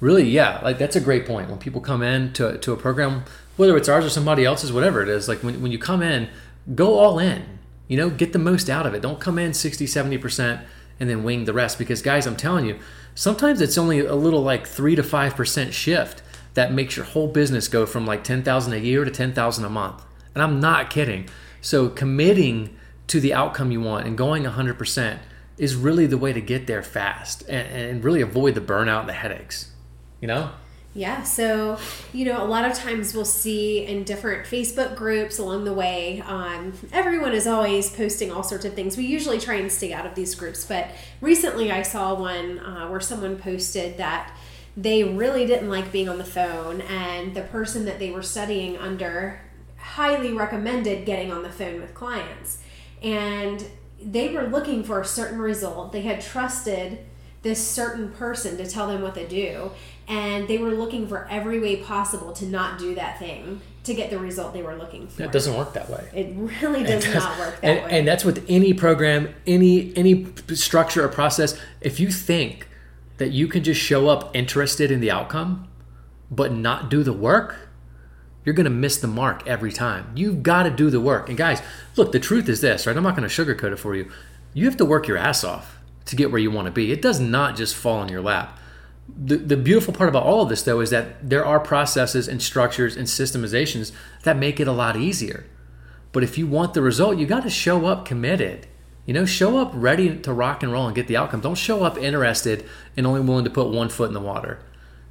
really, 0.00 0.28
yeah, 0.28 0.60
like 0.62 0.78
that's 0.78 0.96
a 0.96 1.00
great 1.00 1.26
point. 1.26 1.50
When 1.50 1.58
people 1.58 1.80
come 1.80 2.02
in 2.02 2.32
to, 2.34 2.56
to 2.58 2.72
a 2.72 2.76
program, 2.76 3.24
whether 3.56 3.76
it's 3.76 3.88
ours 3.88 4.06
or 4.06 4.10
somebody 4.10 4.44
else's, 4.44 4.72
whatever 4.72 5.02
it 5.02 5.08
is, 5.08 5.28
like 5.28 5.42
when, 5.42 5.60
when 5.60 5.70
you 5.70 5.78
come 5.78 6.02
in, 6.02 6.28
go 6.74 6.98
all 6.98 7.18
in, 7.18 7.44
you 7.88 7.98
know, 7.98 8.08
get 8.08 8.32
the 8.32 8.38
most 8.38 8.70
out 8.70 8.86
of 8.86 8.94
it. 8.94 9.02
Don't 9.02 9.20
come 9.20 9.38
in 9.38 9.52
60, 9.52 9.84
70% 9.84 10.64
and 10.98 11.10
then 11.10 11.24
wing 11.24 11.44
the 11.44 11.52
rest. 11.52 11.78
Because 11.78 12.00
guys, 12.00 12.26
I'm 12.26 12.36
telling 12.36 12.64
you, 12.64 12.78
sometimes 13.14 13.60
it's 13.60 13.78
only 13.78 14.00
a 14.00 14.14
little 14.14 14.42
like 14.42 14.66
three 14.66 14.94
to 14.94 15.02
five 15.02 15.34
percent 15.34 15.74
shift 15.74 16.22
that 16.54 16.72
makes 16.72 16.96
your 16.96 17.06
whole 17.06 17.28
business 17.28 17.68
go 17.68 17.86
from 17.86 18.06
like 18.06 18.24
ten 18.24 18.42
thousand 18.42 18.72
a 18.72 18.78
year 18.78 19.04
to 19.04 19.10
ten 19.10 19.32
thousand 19.32 19.64
a 19.64 19.70
month. 19.70 20.02
And 20.34 20.42
I'm 20.42 20.60
not 20.60 20.90
kidding. 20.90 21.28
So 21.60 21.88
committing 21.88 22.76
to 23.06 23.20
the 23.20 23.34
outcome 23.34 23.70
you 23.70 23.80
want 23.80 24.06
and 24.06 24.16
going 24.16 24.44
100% 24.44 25.18
is 25.58 25.76
really 25.76 26.06
the 26.06 26.16
way 26.16 26.32
to 26.32 26.40
get 26.40 26.66
there 26.66 26.82
fast 26.82 27.42
and, 27.48 27.68
and 27.68 28.04
really 28.04 28.22
avoid 28.22 28.54
the 28.54 28.60
burnout 28.60 29.00
and 29.00 29.08
the 29.08 29.14
headaches. 29.14 29.70
You 30.20 30.28
know? 30.28 30.50
Yeah, 30.94 31.22
so 31.22 31.78
you 32.12 32.26
know, 32.26 32.42
a 32.42 32.44
lot 32.44 32.70
of 32.70 32.76
times 32.76 33.14
we'll 33.14 33.24
see 33.24 33.86
in 33.86 34.04
different 34.04 34.46
Facebook 34.46 34.94
groups 34.94 35.38
along 35.38 35.64
the 35.64 35.72
way. 35.72 36.20
Um, 36.26 36.74
everyone 36.92 37.32
is 37.32 37.46
always 37.46 37.88
posting 37.88 38.30
all 38.30 38.42
sorts 38.42 38.66
of 38.66 38.74
things. 38.74 38.98
We 38.98 39.06
usually 39.06 39.40
try 39.40 39.54
and 39.54 39.72
stay 39.72 39.94
out 39.94 40.04
of 40.04 40.14
these 40.14 40.34
groups, 40.34 40.66
but 40.66 40.88
recently 41.22 41.72
I 41.72 41.80
saw 41.80 42.14
one 42.14 42.58
uh, 42.58 42.88
where 42.88 43.00
someone 43.00 43.38
posted 43.38 43.96
that 43.96 44.36
they 44.76 45.02
really 45.02 45.46
didn't 45.46 45.70
like 45.70 45.92
being 45.92 46.10
on 46.10 46.18
the 46.18 46.24
phone, 46.24 46.82
and 46.82 47.34
the 47.34 47.42
person 47.42 47.86
that 47.86 47.98
they 47.98 48.10
were 48.10 48.22
studying 48.22 48.76
under 48.76 49.40
highly 49.78 50.32
recommended 50.32 51.06
getting 51.06 51.32
on 51.32 51.42
the 51.42 51.50
phone 51.50 51.80
with 51.80 51.94
clients, 51.94 52.58
and 53.02 53.64
they 54.02 54.28
were 54.28 54.44
looking 54.44 54.84
for 54.84 55.00
a 55.00 55.04
certain 55.06 55.38
result. 55.38 55.92
They 55.92 56.02
had 56.02 56.20
trusted 56.20 56.98
this 57.42 57.66
certain 57.66 58.10
person 58.12 58.56
to 58.56 58.66
tell 58.66 58.86
them 58.86 59.02
what 59.02 59.14
to 59.14 59.26
do 59.26 59.72
and 60.12 60.46
they 60.46 60.58
were 60.58 60.72
looking 60.72 61.08
for 61.08 61.26
every 61.30 61.58
way 61.58 61.76
possible 61.76 62.34
to 62.34 62.44
not 62.44 62.78
do 62.78 62.94
that 62.94 63.18
thing 63.18 63.62
to 63.84 63.94
get 63.94 64.10
the 64.10 64.18
result 64.18 64.52
they 64.52 64.62
were 64.62 64.76
looking 64.76 65.08
for. 65.08 65.22
It 65.22 65.32
doesn't 65.32 65.56
work 65.56 65.72
that 65.72 65.88
way. 65.88 66.06
It 66.12 66.34
really 66.36 66.84
does, 66.84 67.02
does 67.02 67.14
not 67.14 67.38
work 67.38 67.60
that 67.62 67.64
and, 67.64 67.84
way. 67.84 67.98
And 67.98 68.06
that's 68.06 68.22
with 68.22 68.44
any 68.46 68.74
program, 68.74 69.34
any 69.46 69.96
any 69.96 70.26
structure 70.48 71.02
or 71.02 71.08
process. 71.08 71.58
If 71.80 71.98
you 71.98 72.10
think 72.10 72.68
that 73.16 73.30
you 73.30 73.48
can 73.48 73.64
just 73.64 73.80
show 73.80 74.08
up 74.08 74.36
interested 74.36 74.90
in 74.90 75.00
the 75.00 75.10
outcome 75.10 75.66
but 76.30 76.52
not 76.52 76.90
do 76.90 77.02
the 77.02 77.12
work, 77.12 77.70
you're 78.44 78.54
going 78.54 78.64
to 78.64 78.70
miss 78.70 78.98
the 78.98 79.08
mark 79.08 79.46
every 79.46 79.72
time. 79.72 80.12
You've 80.14 80.42
got 80.42 80.64
to 80.64 80.70
do 80.70 80.90
the 80.90 81.00
work. 81.00 81.30
And 81.30 81.38
guys, 81.38 81.62
look, 81.96 82.12
the 82.12 82.20
truth 82.20 82.50
is 82.50 82.60
this, 82.60 82.86
right? 82.86 82.96
I'm 82.96 83.02
not 83.02 83.16
going 83.16 83.28
to 83.28 83.44
sugarcoat 83.44 83.72
it 83.72 83.76
for 83.76 83.94
you. 83.94 84.10
You 84.52 84.66
have 84.66 84.76
to 84.76 84.84
work 84.84 85.08
your 85.08 85.16
ass 85.16 85.42
off 85.42 85.78
to 86.06 86.16
get 86.16 86.30
where 86.30 86.40
you 86.40 86.50
want 86.50 86.66
to 86.66 86.72
be. 86.72 86.92
It 86.92 87.00
does 87.00 87.18
not 87.18 87.56
just 87.56 87.74
fall 87.74 88.02
in 88.02 88.08
your 88.08 88.20
lap. 88.20 88.58
The, 89.08 89.36
the 89.36 89.56
beautiful 89.56 89.92
part 89.92 90.08
about 90.08 90.24
all 90.24 90.42
of 90.42 90.48
this, 90.48 90.62
though, 90.62 90.80
is 90.80 90.90
that 90.90 91.28
there 91.28 91.44
are 91.44 91.60
processes 91.60 92.28
and 92.28 92.40
structures 92.40 92.96
and 92.96 93.06
systemizations 93.06 93.92
that 94.22 94.36
make 94.36 94.60
it 94.60 94.68
a 94.68 94.72
lot 94.72 94.96
easier. 94.96 95.44
But 96.12 96.22
if 96.22 96.38
you 96.38 96.46
want 96.46 96.74
the 96.74 96.82
result, 96.82 97.18
you 97.18 97.26
got 97.26 97.42
to 97.42 97.50
show 97.50 97.86
up 97.86 98.04
committed. 98.04 98.66
You 99.06 99.14
know, 99.14 99.24
show 99.24 99.58
up 99.58 99.72
ready 99.74 100.16
to 100.16 100.32
rock 100.32 100.62
and 100.62 100.72
roll 100.72 100.86
and 100.86 100.94
get 100.94 101.08
the 101.08 101.16
outcome. 101.16 101.40
Don't 101.40 101.56
show 101.56 101.82
up 101.82 101.98
interested 101.98 102.64
and 102.96 103.06
only 103.06 103.20
willing 103.20 103.44
to 103.44 103.50
put 103.50 103.68
one 103.68 103.88
foot 103.88 104.08
in 104.08 104.14
the 104.14 104.20
water. 104.20 104.60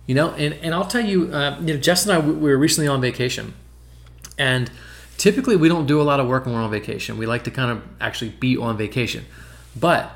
You 0.06 0.16
know, 0.16 0.32
and, 0.32 0.54
and 0.56 0.74
I'll 0.74 0.88
tell 0.88 1.06
you, 1.06 1.34
uh, 1.34 1.58
you 1.60 1.74
know, 1.74 1.80
Jess 1.80 2.06
and 2.06 2.14
I, 2.14 2.20
we 2.20 2.34
were 2.34 2.58
recently 2.58 2.88
on 2.88 3.02
vacation. 3.02 3.54
And 4.38 4.72
typically 5.18 5.56
we 5.56 5.68
don't 5.68 5.86
do 5.86 6.02
a 6.02 6.04
lot 6.04 6.20
of 6.20 6.28
work 6.28 6.46
when 6.46 6.56
we're 6.56 6.62
on 6.62 6.72
vacation. 6.72 7.18
We 7.18 7.26
like 7.26 7.44
to 7.44 7.52
kind 7.52 7.72
of 7.72 7.84
actually 8.00 8.30
be 8.30 8.58
on 8.58 8.78
vacation. 8.78 9.26
But 9.76 10.12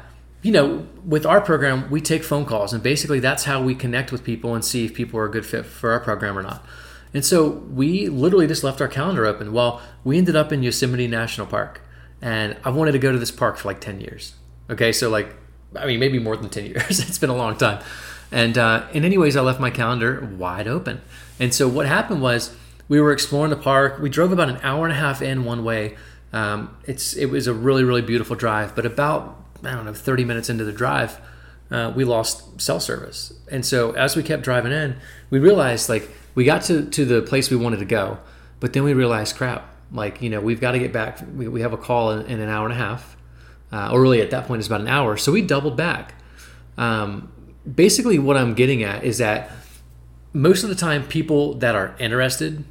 you 0.45 0.51
know, 0.51 0.85
with 1.03 1.25
our 1.25 1.41
program, 1.41 1.89
we 1.89 1.99
take 1.99 2.23
phone 2.23 2.45
calls, 2.45 2.71
and 2.71 2.83
basically 2.83 3.19
that's 3.19 3.45
how 3.45 3.63
we 3.63 3.73
connect 3.73 4.11
with 4.11 4.23
people 4.23 4.53
and 4.53 4.63
see 4.63 4.85
if 4.85 4.93
people 4.93 5.19
are 5.19 5.25
a 5.25 5.31
good 5.31 5.43
fit 5.43 5.65
for 5.65 5.91
our 5.91 5.99
program 5.99 6.37
or 6.37 6.43
not. 6.43 6.63
And 7.15 7.25
so 7.25 7.49
we 7.49 8.09
literally 8.09 8.45
just 8.45 8.63
left 8.63 8.79
our 8.79 8.87
calendar 8.87 9.25
open. 9.25 9.53
Well, 9.53 9.81
we 10.03 10.19
ended 10.19 10.35
up 10.35 10.53
in 10.53 10.61
Yosemite 10.61 11.07
National 11.07 11.47
Park, 11.47 11.81
and 12.21 12.55
I 12.63 12.69
wanted 12.69 12.91
to 12.91 12.99
go 12.99 13.11
to 13.11 13.17
this 13.17 13.31
park 13.31 13.57
for 13.57 13.69
like 13.69 13.81
10 13.81 14.01
years. 14.01 14.35
Okay, 14.69 14.91
so 14.91 15.09
like, 15.09 15.35
I 15.75 15.87
mean, 15.87 15.99
maybe 15.99 16.19
more 16.19 16.37
than 16.37 16.51
10 16.51 16.65
years. 16.67 16.99
it's 16.99 17.17
been 17.17 17.31
a 17.31 17.35
long 17.35 17.57
time. 17.57 17.83
And, 18.31 18.55
uh, 18.55 18.85
any 18.93 19.17
ways, 19.17 19.35
I 19.35 19.41
left 19.41 19.59
my 19.59 19.71
calendar 19.71 20.29
wide 20.37 20.67
open. 20.67 21.01
And 21.39 21.55
so 21.55 21.67
what 21.67 21.87
happened 21.87 22.21
was 22.21 22.55
we 22.87 23.01
were 23.01 23.11
exploring 23.11 23.49
the 23.49 23.57
park. 23.57 23.97
We 23.99 24.11
drove 24.11 24.31
about 24.31 24.49
an 24.49 24.59
hour 24.61 24.85
and 24.85 24.93
a 24.93 24.99
half 24.99 25.23
in 25.23 25.43
one 25.43 25.63
way. 25.63 25.97
Um, 26.31 26.77
it's 26.83 27.15
it 27.15 27.27
was 27.27 27.47
a 27.47 27.53
really 27.53 27.83
really 27.83 28.01
beautiful 28.01 28.35
drive, 28.35 28.75
but 28.75 28.85
about 28.85 29.44
I 29.67 29.75
don't 29.75 29.85
know, 29.85 29.93
30 29.93 30.25
minutes 30.25 30.49
into 30.49 30.63
the 30.63 30.71
drive, 30.71 31.19
uh, 31.71 31.91
we 31.95 32.03
lost 32.03 32.61
cell 32.61 32.79
service. 32.79 33.33
And 33.51 33.65
so 33.65 33.91
as 33.91 34.15
we 34.15 34.23
kept 34.23 34.43
driving 34.43 34.71
in, 34.71 34.97
we 35.29 35.39
realized 35.39 35.89
like 35.89 36.09
we 36.35 36.43
got 36.43 36.63
to, 36.63 36.85
to 36.85 37.05
the 37.05 37.21
place 37.21 37.49
we 37.49 37.57
wanted 37.57 37.79
to 37.79 37.85
go, 37.85 38.19
but 38.59 38.73
then 38.73 38.83
we 38.83 38.93
realized, 38.93 39.35
crap, 39.35 39.73
like, 39.91 40.21
you 40.21 40.29
know, 40.29 40.41
we've 40.41 40.59
got 40.61 40.73
to 40.73 40.79
get 40.79 40.91
back. 40.91 41.19
We, 41.35 41.47
we 41.47 41.61
have 41.61 41.73
a 41.73 41.77
call 41.77 42.11
in, 42.11 42.25
in 42.27 42.39
an 42.39 42.49
hour 42.49 42.65
and 42.65 42.73
a 42.73 42.77
half, 42.77 43.15
uh, 43.71 43.91
or 43.91 44.01
really 44.01 44.21
at 44.21 44.31
that 44.31 44.47
point 44.47 44.59
it's 44.59 44.67
about 44.67 44.81
an 44.81 44.87
hour. 44.87 45.17
So 45.17 45.31
we 45.31 45.41
doubled 45.41 45.77
back. 45.77 46.15
Um, 46.77 47.31
basically, 47.73 48.19
what 48.19 48.37
I'm 48.37 48.53
getting 48.53 48.83
at 48.83 49.03
is 49.03 49.17
that 49.19 49.49
most 50.33 50.63
of 50.63 50.69
the 50.69 50.75
time, 50.75 51.07
people 51.07 51.53
that 51.55 51.75
are 51.75 51.95
interested 51.97 52.65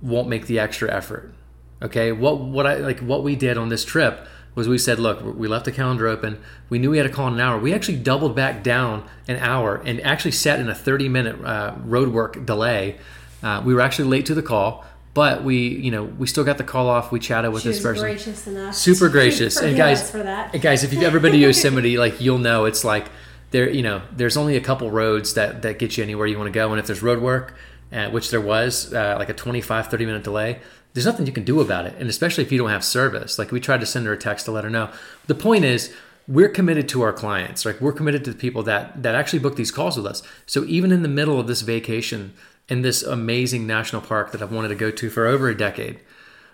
won't 0.00 0.28
make 0.28 0.46
the 0.46 0.58
extra 0.60 0.92
effort. 0.92 1.34
Okay, 1.82 2.12
what 2.12 2.40
what 2.40 2.66
I 2.66 2.76
like 2.76 3.00
what 3.00 3.22
we 3.22 3.36
did 3.36 3.56
on 3.58 3.68
this 3.68 3.84
trip 3.84 4.26
was 4.58 4.68
we 4.68 4.76
said, 4.76 4.98
look, 4.98 5.22
we 5.24 5.48
left 5.48 5.64
the 5.64 5.72
calendar 5.72 6.06
open. 6.06 6.38
We 6.68 6.78
knew 6.78 6.90
we 6.90 6.98
had 6.98 7.06
a 7.06 7.10
call 7.10 7.28
in 7.28 7.34
an 7.34 7.40
hour. 7.40 7.58
We 7.58 7.72
actually 7.72 7.96
doubled 7.98 8.36
back 8.36 8.62
down 8.62 9.08
an 9.26 9.36
hour 9.36 9.76
and 9.84 10.00
actually 10.02 10.32
sat 10.32 10.60
in 10.60 10.68
a 10.68 10.74
30 10.74 11.08
minute 11.08 11.42
uh, 11.42 11.74
road 11.84 12.08
work 12.10 12.44
delay. 12.44 12.98
Uh, 13.42 13.62
we 13.64 13.72
were 13.72 13.80
actually 13.80 14.08
late 14.08 14.26
to 14.26 14.34
the 14.34 14.42
call, 14.42 14.84
but 15.14 15.42
we, 15.44 15.56
you 15.68 15.90
know, 15.90 16.04
we 16.04 16.26
still 16.26 16.44
got 16.44 16.58
the 16.58 16.64
call 16.64 16.88
off. 16.88 17.10
We 17.12 17.20
chatted 17.20 17.52
with 17.52 17.62
She 17.62 17.68
this 17.70 17.80
person. 17.80 18.02
gracious 18.02 18.46
enough. 18.46 18.74
Super 18.74 19.08
gracious. 19.16 19.56
And 19.60 19.76
guys, 19.76 20.10
for 20.10 20.18
that. 20.18 20.52
and 20.52 20.62
guys, 20.62 20.84
if 20.84 20.92
you've 20.92 21.02
ever 21.04 21.20
been 21.20 21.32
to 21.32 21.38
Yosemite, 21.38 21.96
like 21.96 22.20
you'll 22.20 22.38
know 22.38 22.64
it's 22.66 22.84
like 22.84 23.06
there, 23.52 23.70
you 23.70 23.82
know, 23.82 24.02
there's 24.12 24.36
only 24.36 24.56
a 24.56 24.60
couple 24.60 24.90
roads 24.90 25.34
that 25.34 25.62
that 25.62 25.78
get 25.78 25.96
you 25.96 26.02
anywhere 26.04 26.26
you 26.26 26.36
want 26.36 26.48
to 26.48 26.52
go, 26.52 26.70
and 26.70 26.78
if 26.80 26.86
there's 26.86 27.02
road 27.02 27.20
work, 27.22 27.54
uh, 27.92 28.10
which 28.10 28.30
there 28.30 28.40
was, 28.40 28.92
uh, 28.92 29.14
like 29.18 29.28
a 29.30 29.34
25, 29.34 29.86
30 29.86 30.04
minute 30.06 30.22
delay, 30.24 30.60
there's 30.98 31.06
nothing 31.06 31.26
you 31.26 31.32
can 31.32 31.44
do 31.44 31.60
about 31.60 31.86
it, 31.86 31.94
and 31.98 32.08
especially 32.08 32.44
if 32.44 32.52
you 32.52 32.58
don't 32.58 32.70
have 32.70 32.84
service. 32.84 33.38
Like 33.38 33.52
we 33.52 33.60
tried 33.60 33.80
to 33.80 33.86
send 33.86 34.06
her 34.06 34.12
a 34.12 34.18
text 34.18 34.44
to 34.46 34.52
let 34.52 34.64
her 34.64 34.70
know. 34.70 34.90
The 35.26 35.34
point 35.34 35.64
is. 35.64 35.94
We're 36.30 36.50
committed 36.50 36.90
to 36.90 37.00
our 37.00 37.12
clients, 37.14 37.64
right? 37.64 37.80
We're 37.80 37.94
committed 37.94 38.22
to 38.26 38.32
the 38.32 38.36
people 38.36 38.62
that 38.64 39.02
that 39.02 39.14
actually 39.14 39.38
book 39.38 39.56
these 39.56 39.70
calls 39.70 39.96
with 39.96 40.04
us. 40.04 40.22
So 40.44 40.62
even 40.64 40.92
in 40.92 41.00
the 41.00 41.08
middle 41.08 41.40
of 41.40 41.46
this 41.46 41.62
vacation 41.62 42.34
in 42.68 42.82
this 42.82 43.02
amazing 43.02 43.66
national 43.66 44.02
park 44.02 44.32
that 44.32 44.42
I've 44.42 44.52
wanted 44.52 44.68
to 44.68 44.74
go 44.74 44.90
to 44.90 45.10
for 45.10 45.26
over 45.26 45.48
a 45.48 45.56
decade, 45.56 46.00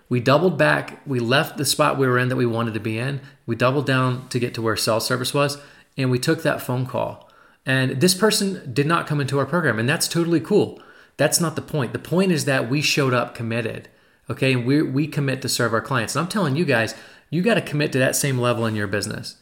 we 0.07 0.19
doubled 0.19 0.57
back. 0.57 1.01
We 1.05 1.19
left 1.19 1.57
the 1.57 1.65
spot 1.65 1.97
we 1.97 2.07
were 2.07 2.17
in 2.17 2.29
that 2.29 2.35
we 2.35 2.45
wanted 2.45 2.73
to 2.75 2.79
be 2.79 2.97
in. 2.97 3.21
We 3.45 3.55
doubled 3.55 3.85
down 3.85 4.29
to 4.29 4.39
get 4.39 4.53
to 4.53 4.61
where 4.61 4.77
cell 4.77 4.99
service 4.99 5.33
was, 5.33 5.57
and 5.97 6.09
we 6.09 6.19
took 6.19 6.43
that 6.43 6.61
phone 6.61 6.85
call. 6.85 7.29
And 7.65 7.99
this 7.99 8.13
person 8.13 8.71
did 8.73 8.85
not 8.85 9.07
come 9.07 9.19
into 9.19 9.39
our 9.39 9.45
program, 9.45 9.79
and 9.79 9.89
that's 9.89 10.07
totally 10.07 10.39
cool. 10.39 10.81
That's 11.17 11.41
not 11.41 11.55
the 11.55 11.61
point. 11.61 11.93
The 11.93 11.99
point 11.99 12.31
is 12.31 12.45
that 12.45 12.69
we 12.69 12.81
showed 12.81 13.13
up 13.13 13.33
committed, 13.35 13.89
okay? 14.29 14.53
And 14.53 14.65
we 14.65 14.81
we 14.81 15.07
commit 15.07 15.41
to 15.41 15.49
serve 15.49 15.73
our 15.73 15.81
clients. 15.81 16.15
And 16.15 16.23
I'm 16.23 16.29
telling 16.29 16.55
you 16.55 16.65
guys, 16.65 16.95
you 17.29 17.41
got 17.41 17.55
to 17.55 17.61
commit 17.61 17.91
to 17.93 17.99
that 17.99 18.15
same 18.15 18.37
level 18.37 18.65
in 18.65 18.75
your 18.75 18.87
business. 18.87 19.37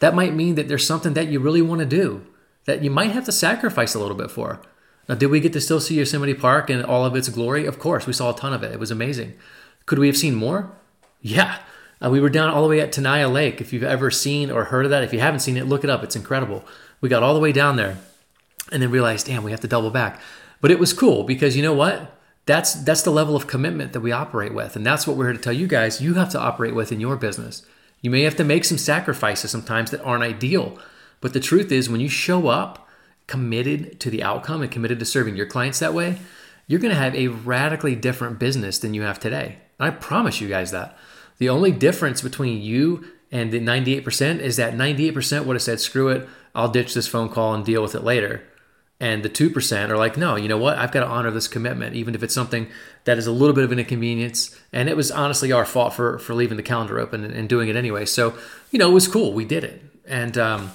That 0.00 0.14
might 0.14 0.34
mean 0.34 0.56
that 0.56 0.68
there's 0.68 0.86
something 0.86 1.14
that 1.14 1.28
you 1.28 1.40
really 1.40 1.62
want 1.62 1.80
to 1.80 1.86
do 1.86 2.26
that 2.66 2.82
you 2.82 2.90
might 2.90 3.12
have 3.12 3.24
to 3.24 3.32
sacrifice 3.32 3.94
a 3.94 3.98
little 3.98 4.16
bit 4.16 4.30
for. 4.30 4.60
Now, 5.08 5.14
did 5.14 5.30
we 5.30 5.40
get 5.40 5.52
to 5.52 5.60
still 5.60 5.80
see 5.80 5.96
Yosemite 5.96 6.34
Park 6.34 6.68
and 6.68 6.84
all 6.84 7.04
of 7.04 7.14
its 7.14 7.28
glory? 7.28 7.64
Of 7.64 7.78
course, 7.78 8.06
we 8.06 8.12
saw 8.12 8.34
a 8.34 8.36
ton 8.36 8.52
of 8.52 8.62
it. 8.62 8.72
It 8.72 8.80
was 8.80 8.90
amazing. 8.90 9.34
Could 9.86 10.00
we 10.00 10.08
have 10.08 10.16
seen 10.16 10.34
more? 10.34 10.72
Yeah. 11.22 11.58
Uh, 12.04 12.10
we 12.10 12.20
were 12.20 12.28
down 12.28 12.50
all 12.50 12.62
the 12.62 12.68
way 12.68 12.80
at 12.80 12.92
Tenaya 12.92 13.32
Lake. 13.32 13.60
If 13.60 13.72
you've 13.72 13.84
ever 13.84 14.10
seen 14.10 14.50
or 14.50 14.64
heard 14.64 14.84
of 14.84 14.90
that, 14.90 15.04
if 15.04 15.12
you 15.12 15.20
haven't 15.20 15.40
seen 15.40 15.56
it, 15.56 15.66
look 15.66 15.84
it 15.84 15.90
up. 15.90 16.02
It's 16.02 16.16
incredible. 16.16 16.64
We 17.00 17.08
got 17.08 17.22
all 17.22 17.34
the 17.34 17.40
way 17.40 17.52
down 17.52 17.76
there 17.76 17.98
and 18.72 18.82
then 18.82 18.90
realized, 18.90 19.26
damn, 19.26 19.44
we 19.44 19.52
have 19.52 19.60
to 19.60 19.68
double 19.68 19.90
back. 19.90 20.20
But 20.60 20.72
it 20.72 20.80
was 20.80 20.92
cool 20.92 21.22
because 21.22 21.56
you 21.56 21.62
know 21.62 21.72
what? 21.72 22.15
That's 22.46 22.74
that's 22.74 23.02
the 23.02 23.10
level 23.10 23.36
of 23.36 23.46
commitment 23.46 23.92
that 23.92 24.00
we 24.00 24.12
operate 24.12 24.54
with. 24.54 24.76
And 24.76 24.86
that's 24.86 25.06
what 25.06 25.16
we're 25.16 25.26
here 25.26 25.36
to 25.36 25.42
tell 25.42 25.52
you 25.52 25.66
guys 25.66 26.00
you 26.00 26.14
have 26.14 26.30
to 26.30 26.40
operate 26.40 26.74
with 26.74 26.92
in 26.92 27.00
your 27.00 27.16
business. 27.16 27.62
You 28.00 28.10
may 28.10 28.22
have 28.22 28.36
to 28.36 28.44
make 28.44 28.64
some 28.64 28.78
sacrifices 28.78 29.50
sometimes 29.50 29.90
that 29.90 30.02
aren't 30.02 30.22
ideal. 30.22 30.78
But 31.20 31.32
the 31.32 31.40
truth 31.40 31.72
is 31.72 31.90
when 31.90 32.00
you 32.00 32.08
show 32.08 32.48
up 32.48 32.88
committed 33.26 33.98
to 34.00 34.10
the 34.10 34.22
outcome 34.22 34.62
and 34.62 34.70
committed 34.70 35.00
to 35.00 35.04
serving 35.04 35.36
your 35.36 35.46
clients 35.46 35.80
that 35.80 35.94
way, 35.94 36.18
you're 36.66 36.80
going 36.80 36.94
to 36.94 37.00
have 37.00 37.14
a 37.14 37.28
radically 37.28 37.96
different 37.96 38.38
business 38.38 38.78
than 38.78 38.94
you 38.94 39.02
have 39.02 39.18
today. 39.18 39.58
I 39.80 39.90
promise 39.90 40.40
you 40.40 40.48
guys 40.48 40.70
that. 40.70 40.96
The 41.38 41.48
only 41.48 41.72
difference 41.72 42.22
between 42.22 42.62
you 42.62 43.04
and 43.30 43.52
the 43.52 43.60
98% 43.60 44.38
is 44.38 44.56
that 44.56 44.74
98% 44.74 45.44
would 45.44 45.54
have 45.54 45.62
said, 45.62 45.80
screw 45.80 46.08
it, 46.08 46.28
I'll 46.54 46.68
ditch 46.68 46.94
this 46.94 47.08
phone 47.08 47.28
call 47.28 47.54
and 47.54 47.64
deal 47.64 47.82
with 47.82 47.94
it 47.94 48.04
later. 48.04 48.44
And 48.98 49.22
the 49.22 49.28
2% 49.28 49.90
are 49.90 49.98
like, 49.98 50.16
no, 50.16 50.36
you 50.36 50.48
know 50.48 50.56
what? 50.56 50.78
I've 50.78 50.90
got 50.90 51.00
to 51.00 51.06
honor 51.06 51.30
this 51.30 51.48
commitment, 51.48 51.94
even 51.94 52.14
if 52.14 52.22
it's 52.22 52.34
something 52.34 52.68
that 53.04 53.18
is 53.18 53.26
a 53.26 53.32
little 53.32 53.54
bit 53.54 53.64
of 53.64 53.72
an 53.72 53.78
inconvenience. 53.78 54.58
And 54.72 54.88
it 54.88 54.96
was 54.96 55.10
honestly 55.10 55.52
our 55.52 55.66
fault 55.66 55.92
for, 55.92 56.18
for 56.18 56.34
leaving 56.34 56.56
the 56.56 56.62
calendar 56.62 56.98
open 56.98 57.22
and, 57.22 57.34
and 57.34 57.48
doing 57.48 57.68
it 57.68 57.76
anyway. 57.76 58.06
So, 58.06 58.34
you 58.70 58.78
know, 58.78 58.90
it 58.90 58.94
was 58.94 59.06
cool. 59.06 59.34
We 59.34 59.44
did 59.44 59.64
it. 59.64 59.82
And, 60.06 60.38
um, 60.38 60.70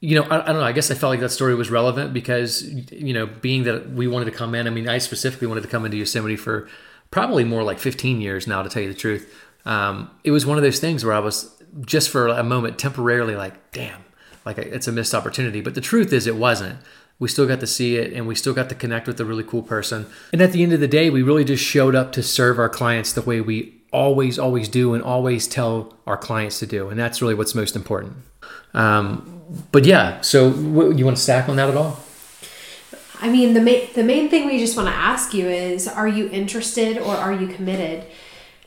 you 0.00 0.18
know, 0.18 0.26
I, 0.26 0.42
I, 0.42 0.46
don't 0.46 0.56
know. 0.56 0.62
I 0.62 0.72
guess 0.72 0.90
I 0.90 0.94
felt 0.94 1.10
like 1.10 1.20
that 1.20 1.30
story 1.30 1.54
was 1.54 1.70
relevant 1.70 2.14
because, 2.14 2.62
you 2.90 3.12
know, 3.12 3.26
being 3.26 3.64
that 3.64 3.90
we 3.90 4.06
wanted 4.06 4.26
to 4.26 4.30
come 4.30 4.54
in, 4.54 4.66
I 4.66 4.70
mean, 4.70 4.88
I 4.88 4.96
specifically 4.96 5.46
wanted 5.46 5.62
to 5.62 5.68
come 5.68 5.84
into 5.84 5.98
Yosemite 5.98 6.36
for 6.36 6.68
probably 7.10 7.44
more 7.44 7.62
like 7.62 7.78
15 7.78 8.20
years 8.22 8.46
now, 8.46 8.62
to 8.62 8.70
tell 8.70 8.82
you 8.82 8.88
the 8.88 8.98
truth. 8.98 9.32
Um, 9.66 10.10
it 10.24 10.30
was 10.30 10.46
one 10.46 10.56
of 10.56 10.64
those 10.64 10.78
things 10.78 11.04
where 11.04 11.14
I 11.14 11.20
was 11.20 11.50
just 11.86 12.10
for 12.10 12.28
a 12.28 12.42
moment 12.42 12.78
temporarily 12.78 13.36
like, 13.36 13.72
damn, 13.72 14.04
like 14.44 14.58
it's 14.58 14.88
a 14.88 14.92
missed 14.92 15.14
opportunity. 15.14 15.60
But 15.60 15.74
the 15.74 15.80
truth 15.80 16.12
is, 16.12 16.26
it 16.26 16.36
wasn't. 16.36 16.78
We 17.18 17.28
still 17.28 17.46
got 17.46 17.60
to 17.60 17.66
see 17.66 17.96
it 17.96 18.12
and 18.12 18.26
we 18.26 18.34
still 18.34 18.54
got 18.54 18.68
to 18.68 18.74
connect 18.74 19.06
with 19.06 19.20
a 19.20 19.24
really 19.24 19.44
cool 19.44 19.62
person. 19.62 20.06
And 20.32 20.42
at 20.42 20.52
the 20.52 20.62
end 20.62 20.72
of 20.72 20.80
the 20.80 20.88
day, 20.88 21.10
we 21.10 21.22
really 21.22 21.44
just 21.44 21.64
showed 21.64 21.94
up 21.94 22.12
to 22.12 22.22
serve 22.22 22.58
our 22.58 22.68
clients 22.68 23.12
the 23.12 23.22
way 23.22 23.40
we 23.40 23.74
always, 23.92 24.38
always 24.38 24.68
do 24.68 24.94
and 24.94 25.02
always 25.02 25.46
tell 25.46 25.94
our 26.06 26.16
clients 26.16 26.58
to 26.58 26.66
do. 26.66 26.88
And 26.88 26.98
that's 26.98 27.22
really 27.22 27.34
what's 27.34 27.54
most 27.54 27.76
important. 27.76 28.16
Um, 28.74 29.42
but 29.70 29.84
yeah, 29.84 30.20
so 30.20 30.48
you 30.48 31.04
want 31.04 31.16
to 31.16 31.22
stack 31.22 31.48
on 31.48 31.56
that 31.56 31.70
at 31.70 31.76
all? 31.76 32.00
I 33.20 33.30
mean, 33.30 33.54
the 33.54 33.60
main 33.60 33.88
the 33.94 34.02
main 34.02 34.28
thing 34.28 34.46
we 34.46 34.58
just 34.58 34.76
want 34.76 34.88
to 34.88 34.94
ask 34.94 35.32
you 35.32 35.48
is: 35.48 35.88
Are 35.88 36.08
you 36.08 36.28
interested 36.28 36.98
or 36.98 37.16
are 37.16 37.32
you 37.32 37.46
committed? 37.46 38.04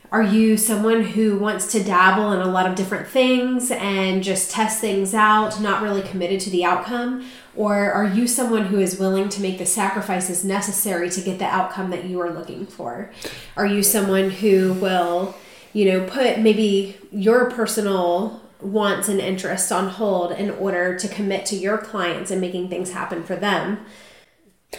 Are 0.09 0.23
you 0.23 0.55
someone 0.55 1.03
who 1.03 1.37
wants 1.37 1.69
to 1.73 1.83
dabble 1.83 2.31
in 2.31 2.39
a 2.39 2.49
lot 2.49 2.65
of 2.65 2.75
different 2.75 3.07
things 3.07 3.71
and 3.71 4.23
just 4.23 4.49
test 4.49 4.79
things 4.79 5.13
out, 5.13 5.59
not 5.59 5.81
really 5.81 6.01
committed 6.01 6.39
to 6.41 6.49
the 6.49 6.63
outcome? 6.63 7.29
Or 7.57 7.91
are 7.91 8.05
you 8.05 8.25
someone 8.25 8.67
who 8.67 8.79
is 8.79 8.97
willing 8.97 9.27
to 9.27 9.41
make 9.41 9.57
the 9.57 9.65
sacrifices 9.65 10.45
necessary 10.45 11.09
to 11.09 11.19
get 11.19 11.39
the 11.39 11.45
outcome 11.45 11.89
that 11.89 12.05
you 12.05 12.21
are 12.21 12.31
looking 12.31 12.65
for? 12.65 13.11
Are 13.57 13.65
you 13.65 13.83
someone 13.83 14.29
who 14.29 14.73
will, 14.73 15.35
you 15.73 15.91
know, 15.91 16.07
put 16.07 16.39
maybe 16.39 16.97
your 17.11 17.51
personal 17.51 18.41
wants 18.61 19.09
and 19.09 19.19
interests 19.19 19.73
on 19.73 19.89
hold 19.89 20.31
in 20.31 20.51
order 20.51 20.97
to 20.97 21.07
commit 21.09 21.45
to 21.47 21.57
your 21.57 21.77
clients 21.77 22.31
and 22.31 22.39
making 22.39 22.69
things 22.69 22.91
happen 22.91 23.23
for 23.23 23.35
them? 23.35 23.85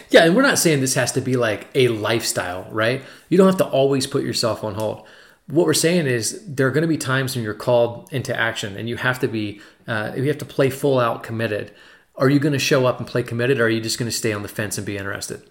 Yeah, 0.09 0.25
and 0.25 0.35
we're 0.35 0.43
not 0.43 0.59
saying 0.59 0.81
this 0.81 0.93
has 0.93 1.11
to 1.13 1.21
be 1.21 1.35
like 1.35 1.67
a 1.75 1.87
lifestyle, 1.87 2.67
right? 2.69 3.03
You 3.29 3.37
don't 3.37 3.47
have 3.47 3.57
to 3.57 3.67
always 3.67 4.07
put 4.07 4.23
yourself 4.23 4.63
on 4.63 4.75
hold. 4.75 5.05
What 5.47 5.65
we're 5.65 5.73
saying 5.73 6.05
is 6.05 6.43
there 6.45 6.67
are 6.67 6.71
going 6.71 6.83
to 6.83 6.87
be 6.87 6.97
times 6.97 7.35
when 7.35 7.43
you're 7.43 7.55
called 7.55 8.07
into 8.11 8.37
action, 8.37 8.77
and 8.77 8.87
you 8.87 8.97
have 8.97 9.19
to 9.19 9.27
be, 9.27 9.61
uh, 9.87 10.11
you 10.15 10.23
have 10.25 10.37
to 10.39 10.45
play 10.45 10.69
full 10.69 10.99
out 10.99 11.23
committed. 11.23 11.73
Are 12.15 12.29
you 12.29 12.39
going 12.39 12.53
to 12.53 12.59
show 12.59 12.85
up 12.85 12.99
and 12.99 13.07
play 13.07 13.23
committed, 13.23 13.59
or 13.59 13.65
are 13.65 13.69
you 13.69 13.81
just 13.81 13.97
going 13.97 14.09
to 14.09 14.15
stay 14.15 14.31
on 14.31 14.43
the 14.43 14.47
fence 14.47 14.77
and 14.77 14.85
be 14.85 14.97
interested? 14.97 15.41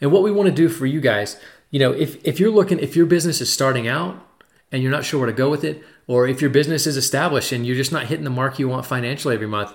And 0.00 0.12
what 0.12 0.22
we 0.22 0.30
want 0.30 0.48
to 0.48 0.54
do 0.54 0.68
for 0.68 0.86
you 0.86 1.00
guys, 1.00 1.40
you 1.70 1.80
know, 1.80 1.92
if 1.92 2.22
if 2.24 2.38
you're 2.38 2.50
looking, 2.50 2.78
if 2.78 2.94
your 2.94 3.06
business 3.06 3.40
is 3.40 3.52
starting 3.52 3.88
out 3.88 4.16
and 4.70 4.82
you're 4.82 4.92
not 4.92 5.04
sure 5.04 5.20
where 5.20 5.26
to 5.26 5.32
go 5.32 5.50
with 5.50 5.64
it, 5.64 5.82
or 6.06 6.26
if 6.26 6.40
your 6.40 6.50
business 6.50 6.86
is 6.86 6.96
established 6.96 7.52
and 7.52 7.66
you're 7.66 7.76
just 7.76 7.92
not 7.92 8.06
hitting 8.06 8.24
the 8.24 8.30
mark 8.30 8.58
you 8.58 8.68
want 8.68 8.86
financially 8.86 9.34
every 9.34 9.46
month, 9.46 9.72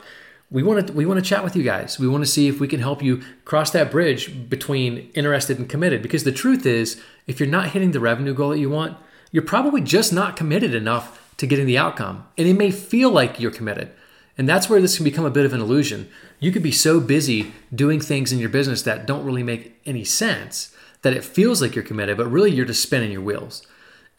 we 0.50 0.64
want 0.64 0.88
to 0.88 0.94
we 0.94 1.06
want 1.06 1.20
to 1.20 1.26
chat 1.30 1.44
with 1.44 1.56
you 1.56 1.64
guys. 1.64 2.00
We 2.00 2.08
want 2.08 2.24
to 2.24 2.30
see 2.30 2.48
if 2.48 2.60
we 2.60 2.68
can 2.68 2.80
help 2.80 3.04
you 3.04 3.22
cross 3.44 3.72
that 3.72 3.92
bridge 3.92 4.50
between 4.50 5.12
interested 5.14 5.60
and 5.60 5.68
committed. 5.68 6.02
Because 6.02 6.24
the 6.24 6.32
truth 6.32 6.66
is, 6.66 7.02
if 7.26 7.40
you're 7.40 7.50
not 7.50 7.70
hitting 7.70 7.92
the 7.92 8.00
revenue 8.00 8.34
goal 8.34 8.50
that 8.50 8.60
you 8.60 8.70
want, 8.70 8.98
you're 9.32 9.44
probably 9.44 9.82
just 9.82 10.14
not 10.14 10.38
committed 10.38 10.74
enough 10.74 11.36
to 11.38 11.48
getting 11.48 11.66
the 11.66 11.78
outcome. 11.78 12.26
And 12.38 12.48
it 12.48 12.54
may 12.54 12.72
feel 12.72 13.12
like 13.12 13.40
you're 13.40 13.52
committed. 13.52 13.92
And 14.38 14.48
that's 14.48 14.70
where 14.70 14.80
this 14.80 14.96
can 14.96 15.04
become 15.04 15.26
a 15.26 15.32
bit 15.32 15.46
of 15.46 15.54
an 15.54 15.62
illusion. 15.62 16.10
You 16.40 16.52
could 16.52 16.64
be 16.64 16.72
so 16.72 17.00
busy 17.00 17.52
doing 17.74 18.00
things 18.00 18.32
in 18.32 18.40
your 18.40 18.50
business 18.50 18.84
that 18.84 19.08
don't 19.08 19.26
really 19.26 19.44
make 19.44 19.80
any 19.86 20.04
sense 20.04 20.74
that 21.02 21.14
it 21.14 21.26
feels 21.26 21.62
like 21.62 21.76
you're 21.76 21.84
committed, 21.84 22.18
but 22.18 22.32
really 22.32 22.52
you're 22.52 22.66
just 22.66 22.84
spinning 22.84 23.12
your 23.12 23.22
wheels. 23.22 23.66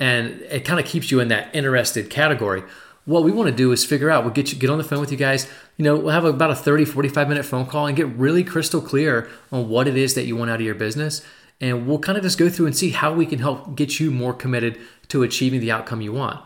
And 0.00 0.40
it 0.42 0.64
kind 0.64 0.80
of 0.80 0.86
keeps 0.86 1.10
you 1.10 1.20
in 1.20 1.28
that 1.28 1.54
interested 1.54 2.10
category 2.10 2.64
what 3.08 3.24
we 3.24 3.32
want 3.32 3.48
to 3.48 3.56
do 3.56 3.72
is 3.72 3.86
figure 3.86 4.10
out 4.10 4.22
we'll 4.22 4.34
get 4.34 4.52
you 4.52 4.58
get 4.58 4.68
on 4.68 4.76
the 4.76 4.84
phone 4.84 5.00
with 5.00 5.10
you 5.10 5.16
guys 5.16 5.50
you 5.78 5.84
know 5.84 5.96
we'll 5.96 6.12
have 6.12 6.26
about 6.26 6.50
a 6.50 6.54
30 6.54 6.84
45 6.84 7.28
minute 7.28 7.46
phone 7.46 7.64
call 7.64 7.86
and 7.86 7.96
get 7.96 8.06
really 8.08 8.44
crystal 8.44 8.82
clear 8.82 9.30
on 9.50 9.70
what 9.70 9.88
it 9.88 9.96
is 9.96 10.14
that 10.14 10.26
you 10.26 10.36
want 10.36 10.50
out 10.50 10.60
of 10.60 10.66
your 10.66 10.74
business. 10.74 11.22
And 11.60 11.88
we'll 11.88 11.98
kind 11.98 12.18
of 12.18 12.22
just 12.22 12.38
go 12.38 12.48
through 12.50 12.66
and 12.66 12.76
see 12.76 12.90
how 12.90 13.12
we 13.12 13.24
can 13.24 13.40
help 13.40 13.74
get 13.74 13.98
you 13.98 14.10
more 14.10 14.34
committed 14.34 14.78
to 15.08 15.22
achieving 15.22 15.60
the 15.60 15.72
outcome 15.72 16.00
you 16.00 16.12
want. 16.12 16.40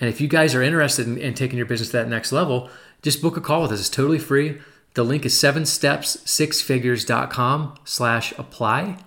And 0.00 0.10
if 0.10 0.20
you 0.20 0.28
guys 0.28 0.54
are 0.54 0.62
interested 0.62 1.06
in, 1.06 1.16
in 1.16 1.34
taking 1.34 1.56
your 1.56 1.66
business 1.66 1.90
to 1.90 1.98
that 1.98 2.08
next 2.08 2.32
level 2.32 2.68
just 3.02 3.22
book 3.22 3.36
a 3.36 3.40
call 3.40 3.62
with 3.62 3.72
us. 3.72 3.80
It's 3.80 3.88
totally 3.88 4.18
free. 4.18 4.58
The 4.94 5.04
link 5.04 5.24
is 5.24 5.38
seven 5.38 5.66
steps 5.66 6.18
six 6.28 6.60
figures.com 6.60 7.78
slash 7.84 8.32
apply. 8.38 8.98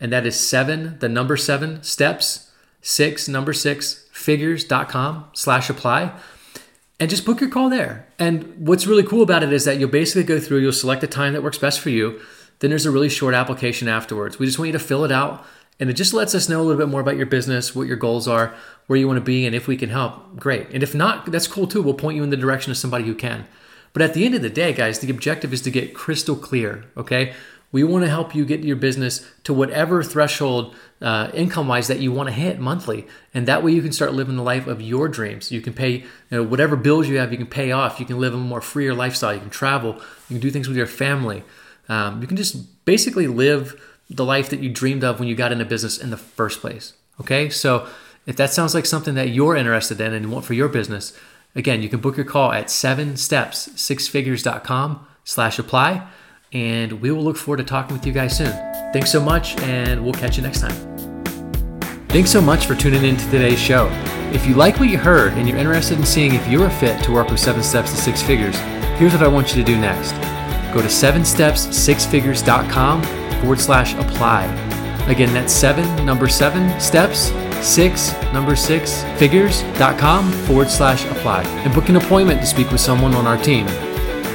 And 0.00 0.12
that 0.12 0.26
is 0.26 0.38
seven 0.38 0.98
the 0.98 1.08
number 1.08 1.36
seven 1.36 1.82
steps 1.82 2.50
six 2.80 3.28
number 3.28 3.52
six 3.52 4.08
figures.com 4.12 5.26
slash 5.34 5.70
apply 5.70 6.12
and 7.00 7.10
just 7.10 7.24
book 7.24 7.40
your 7.40 7.50
call 7.50 7.70
there. 7.70 8.06
And 8.18 8.54
what's 8.58 8.86
really 8.86 9.02
cool 9.02 9.22
about 9.22 9.42
it 9.42 9.52
is 9.52 9.64
that 9.64 9.80
you'll 9.80 9.88
basically 9.88 10.22
go 10.22 10.38
through, 10.38 10.58
you'll 10.58 10.72
select 10.72 11.02
a 11.02 11.08
time 11.08 11.32
that 11.32 11.42
works 11.42 11.58
best 11.58 11.80
for 11.80 11.90
you. 11.90 12.20
Then 12.60 12.70
there's 12.70 12.86
a 12.86 12.90
really 12.90 13.08
short 13.08 13.34
application 13.34 13.88
afterwards. 13.88 14.38
We 14.38 14.46
just 14.46 14.58
want 14.58 14.66
you 14.66 14.72
to 14.74 14.78
fill 14.78 15.04
it 15.04 15.10
out 15.10 15.44
and 15.80 15.88
it 15.88 15.94
just 15.94 16.12
lets 16.12 16.34
us 16.34 16.48
know 16.48 16.60
a 16.60 16.62
little 16.62 16.78
bit 16.78 16.90
more 16.90 17.00
about 17.00 17.16
your 17.16 17.24
business, 17.24 17.74
what 17.74 17.86
your 17.86 17.96
goals 17.96 18.28
are, 18.28 18.54
where 18.86 18.98
you 18.98 19.06
want 19.06 19.16
to 19.16 19.24
be, 19.24 19.46
and 19.46 19.54
if 19.54 19.66
we 19.66 19.78
can 19.78 19.88
help, 19.88 20.36
great. 20.36 20.68
And 20.74 20.82
if 20.82 20.94
not, 20.94 21.32
that's 21.32 21.48
cool 21.48 21.66
too. 21.66 21.80
We'll 21.80 21.94
point 21.94 22.16
you 22.16 22.22
in 22.22 22.28
the 22.28 22.36
direction 22.36 22.70
of 22.70 22.76
somebody 22.76 23.04
who 23.04 23.14
can. 23.14 23.46
But 23.94 24.02
at 24.02 24.12
the 24.12 24.26
end 24.26 24.34
of 24.34 24.42
the 24.42 24.50
day, 24.50 24.74
guys, 24.74 24.98
the 24.98 25.10
objective 25.10 25.54
is 25.54 25.62
to 25.62 25.70
get 25.70 25.94
crystal 25.94 26.36
clear, 26.36 26.84
okay? 26.98 27.32
We 27.72 27.84
want 27.84 28.04
to 28.04 28.10
help 28.10 28.34
you 28.34 28.44
get 28.44 28.60
your 28.60 28.76
business 28.76 29.24
to 29.44 29.54
whatever 29.54 30.02
threshold 30.02 30.74
uh, 31.00 31.30
income 31.32 31.68
wise 31.68 31.86
that 31.86 32.00
you 32.00 32.10
want 32.10 32.28
to 32.28 32.34
hit 32.34 32.58
monthly. 32.58 33.06
And 33.32 33.46
that 33.46 33.62
way 33.62 33.72
you 33.72 33.80
can 33.80 33.92
start 33.92 34.12
living 34.12 34.36
the 34.36 34.42
life 34.42 34.66
of 34.66 34.82
your 34.82 35.08
dreams. 35.08 35.52
You 35.52 35.60
can 35.60 35.72
pay 35.72 35.90
you 35.98 36.06
know, 36.30 36.42
whatever 36.42 36.74
bills 36.76 37.08
you 37.08 37.18
have, 37.18 37.30
you 37.30 37.38
can 37.38 37.46
pay 37.46 37.70
off. 37.70 38.00
You 38.00 38.06
can 38.06 38.18
live 38.18 38.34
a 38.34 38.38
more 38.38 38.60
freer 38.60 38.92
lifestyle. 38.92 39.34
You 39.34 39.40
can 39.40 39.50
travel. 39.50 39.94
You 40.28 40.34
can 40.34 40.40
do 40.40 40.50
things 40.50 40.66
with 40.66 40.76
your 40.76 40.86
family. 40.86 41.44
Um, 41.88 42.20
you 42.20 42.26
can 42.26 42.36
just 42.36 42.84
basically 42.84 43.26
live 43.26 43.80
the 44.08 44.24
life 44.24 44.50
that 44.50 44.60
you 44.60 44.68
dreamed 44.68 45.04
of 45.04 45.20
when 45.20 45.28
you 45.28 45.36
got 45.36 45.52
into 45.52 45.64
business 45.64 45.96
in 45.96 46.10
the 46.10 46.16
first 46.16 46.60
place. 46.60 46.94
Okay, 47.20 47.48
so 47.48 47.86
if 48.26 48.36
that 48.36 48.50
sounds 48.50 48.74
like 48.74 48.86
something 48.86 49.14
that 49.14 49.30
you're 49.30 49.56
interested 49.56 50.00
in 50.00 50.12
and 50.12 50.32
want 50.32 50.44
for 50.44 50.54
your 50.54 50.68
business, 50.68 51.16
again, 51.54 51.82
you 51.82 51.88
can 51.88 52.00
book 52.00 52.16
your 52.16 52.26
call 52.26 52.52
at 52.52 52.70
seven 52.70 53.16
steps 53.16 53.68
sixfigures.com 53.68 55.06
slash 55.24 55.58
apply 55.58 56.08
and 56.52 56.92
we 57.00 57.10
will 57.10 57.22
look 57.22 57.36
forward 57.36 57.58
to 57.58 57.64
talking 57.64 57.96
with 57.96 58.06
you 58.06 58.12
guys 58.12 58.36
soon. 58.36 58.52
Thanks 58.92 59.10
so 59.10 59.20
much, 59.20 59.58
and 59.60 60.02
we'll 60.02 60.14
catch 60.14 60.36
you 60.36 60.42
next 60.42 60.60
time. 60.60 60.72
Thanks 62.08 62.30
so 62.30 62.40
much 62.40 62.66
for 62.66 62.74
tuning 62.74 63.04
in 63.04 63.16
to 63.16 63.30
today's 63.30 63.60
show. 63.60 63.88
If 64.32 64.46
you 64.46 64.54
like 64.54 64.80
what 64.80 64.88
you 64.88 64.98
heard 64.98 65.34
and 65.34 65.48
you're 65.48 65.58
interested 65.58 65.98
in 65.98 66.04
seeing 66.04 66.34
if 66.34 66.48
you're 66.48 66.66
a 66.66 66.70
fit 66.70 67.02
to 67.04 67.12
work 67.12 67.30
with 67.30 67.38
Seven 67.38 67.62
Steps 67.62 67.92
to 67.92 67.96
Six 67.96 68.20
Figures, 68.22 68.58
here's 68.98 69.12
what 69.12 69.22
I 69.22 69.28
want 69.28 69.54
you 69.54 69.62
to 69.62 69.64
do 69.64 69.78
next. 69.78 70.10
Go 70.74 70.80
to 70.80 70.88
sevenstepssixfigures.com 70.88 73.02
forward 73.40 73.60
slash 73.60 73.94
apply. 73.94 74.46
Again, 75.08 75.32
that's 75.32 75.52
seven, 75.52 76.04
number 76.04 76.28
seven, 76.28 76.78
steps, 76.80 77.32
six, 77.64 78.12
number 78.32 78.54
six, 78.54 79.02
figures.com 79.18 80.30
forward 80.46 80.70
slash 80.70 81.04
apply. 81.06 81.42
And 81.42 81.74
book 81.74 81.88
an 81.88 81.96
appointment 81.96 82.40
to 82.40 82.46
speak 82.46 82.70
with 82.70 82.80
someone 82.80 83.14
on 83.14 83.26
our 83.26 83.36
team. 83.42 83.66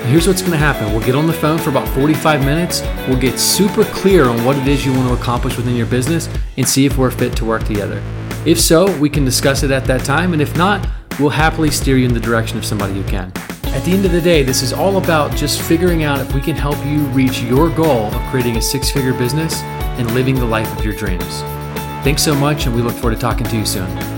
Here's 0.06 0.28
what's 0.28 0.42
going 0.42 0.54
to 0.54 0.58
happen 0.58 0.94
we'll 0.94 1.04
get 1.04 1.16
on 1.16 1.26
the 1.26 1.34
phone 1.34 1.58
for 1.58 1.72
about 1.72 1.88
45 1.90 2.46
minutes. 2.46 2.82
We'll 3.08 3.20
get 3.20 3.40
super 3.40 3.84
clear 3.86 4.26
on 4.26 4.46
what 4.46 4.56
it 4.56 4.68
is 4.68 4.86
you 4.86 4.94
want 4.94 5.08
to 5.08 5.16
accomplish 5.16 5.58
within 5.58 5.76
your 5.76 5.88
business 5.88 6.30
and 6.58 6.68
see 6.68 6.86
if 6.86 6.96
we're 6.96 7.10
fit 7.10 7.36
to 7.38 7.46
work 7.46 7.64
together. 7.64 8.02
If 8.46 8.62
so, 8.62 8.96
we 9.00 9.10
can 9.10 9.26
discuss 9.26 9.64
it 9.64 9.72
at 9.72 9.86
that 9.86 10.06
time. 10.06 10.34
And 10.34 10.44
if 10.44 10.56
not, 10.56 10.88
we'll 11.20 11.32
happily 11.32 11.72
steer 11.72 11.98
you 11.98 12.06
in 12.06 12.14
the 12.14 12.20
direction 12.20 12.56
of 12.56 12.66
somebody 12.66 12.94
who 12.94 13.04
can. 13.06 13.32
At 13.74 13.84
the 13.84 13.94
end 13.94 14.06
of 14.06 14.12
the 14.12 14.22
day, 14.22 14.44
this 14.44 14.62
is 14.62 14.74
all 14.74 14.98
about 14.98 15.36
just 15.36 15.60
figuring 15.64 16.04
out 16.04 16.20
if 16.20 16.36
we 16.36 16.40
can 16.40 16.56
help 16.56 16.78
you 16.86 17.00
reach 17.08 17.42
your 17.42 17.70
goal 17.72 18.06
of 18.14 18.22
creating 18.30 18.58
a 18.58 18.62
six 18.62 18.92
figure 18.92 19.14
business 19.14 19.60
and 19.98 20.14
living 20.14 20.36
the 20.36 20.46
life 20.46 20.72
of 20.78 20.86
your 20.86 20.96
dreams. 20.96 21.42
Thanks 22.04 22.22
so 22.22 22.36
much, 22.36 22.68
and 22.68 22.76
we 22.76 22.84
look 22.84 22.94
forward 22.94 23.16
to 23.16 23.20
talking 23.20 23.48
to 23.48 23.58
you 23.58 23.66
soon. 23.66 24.15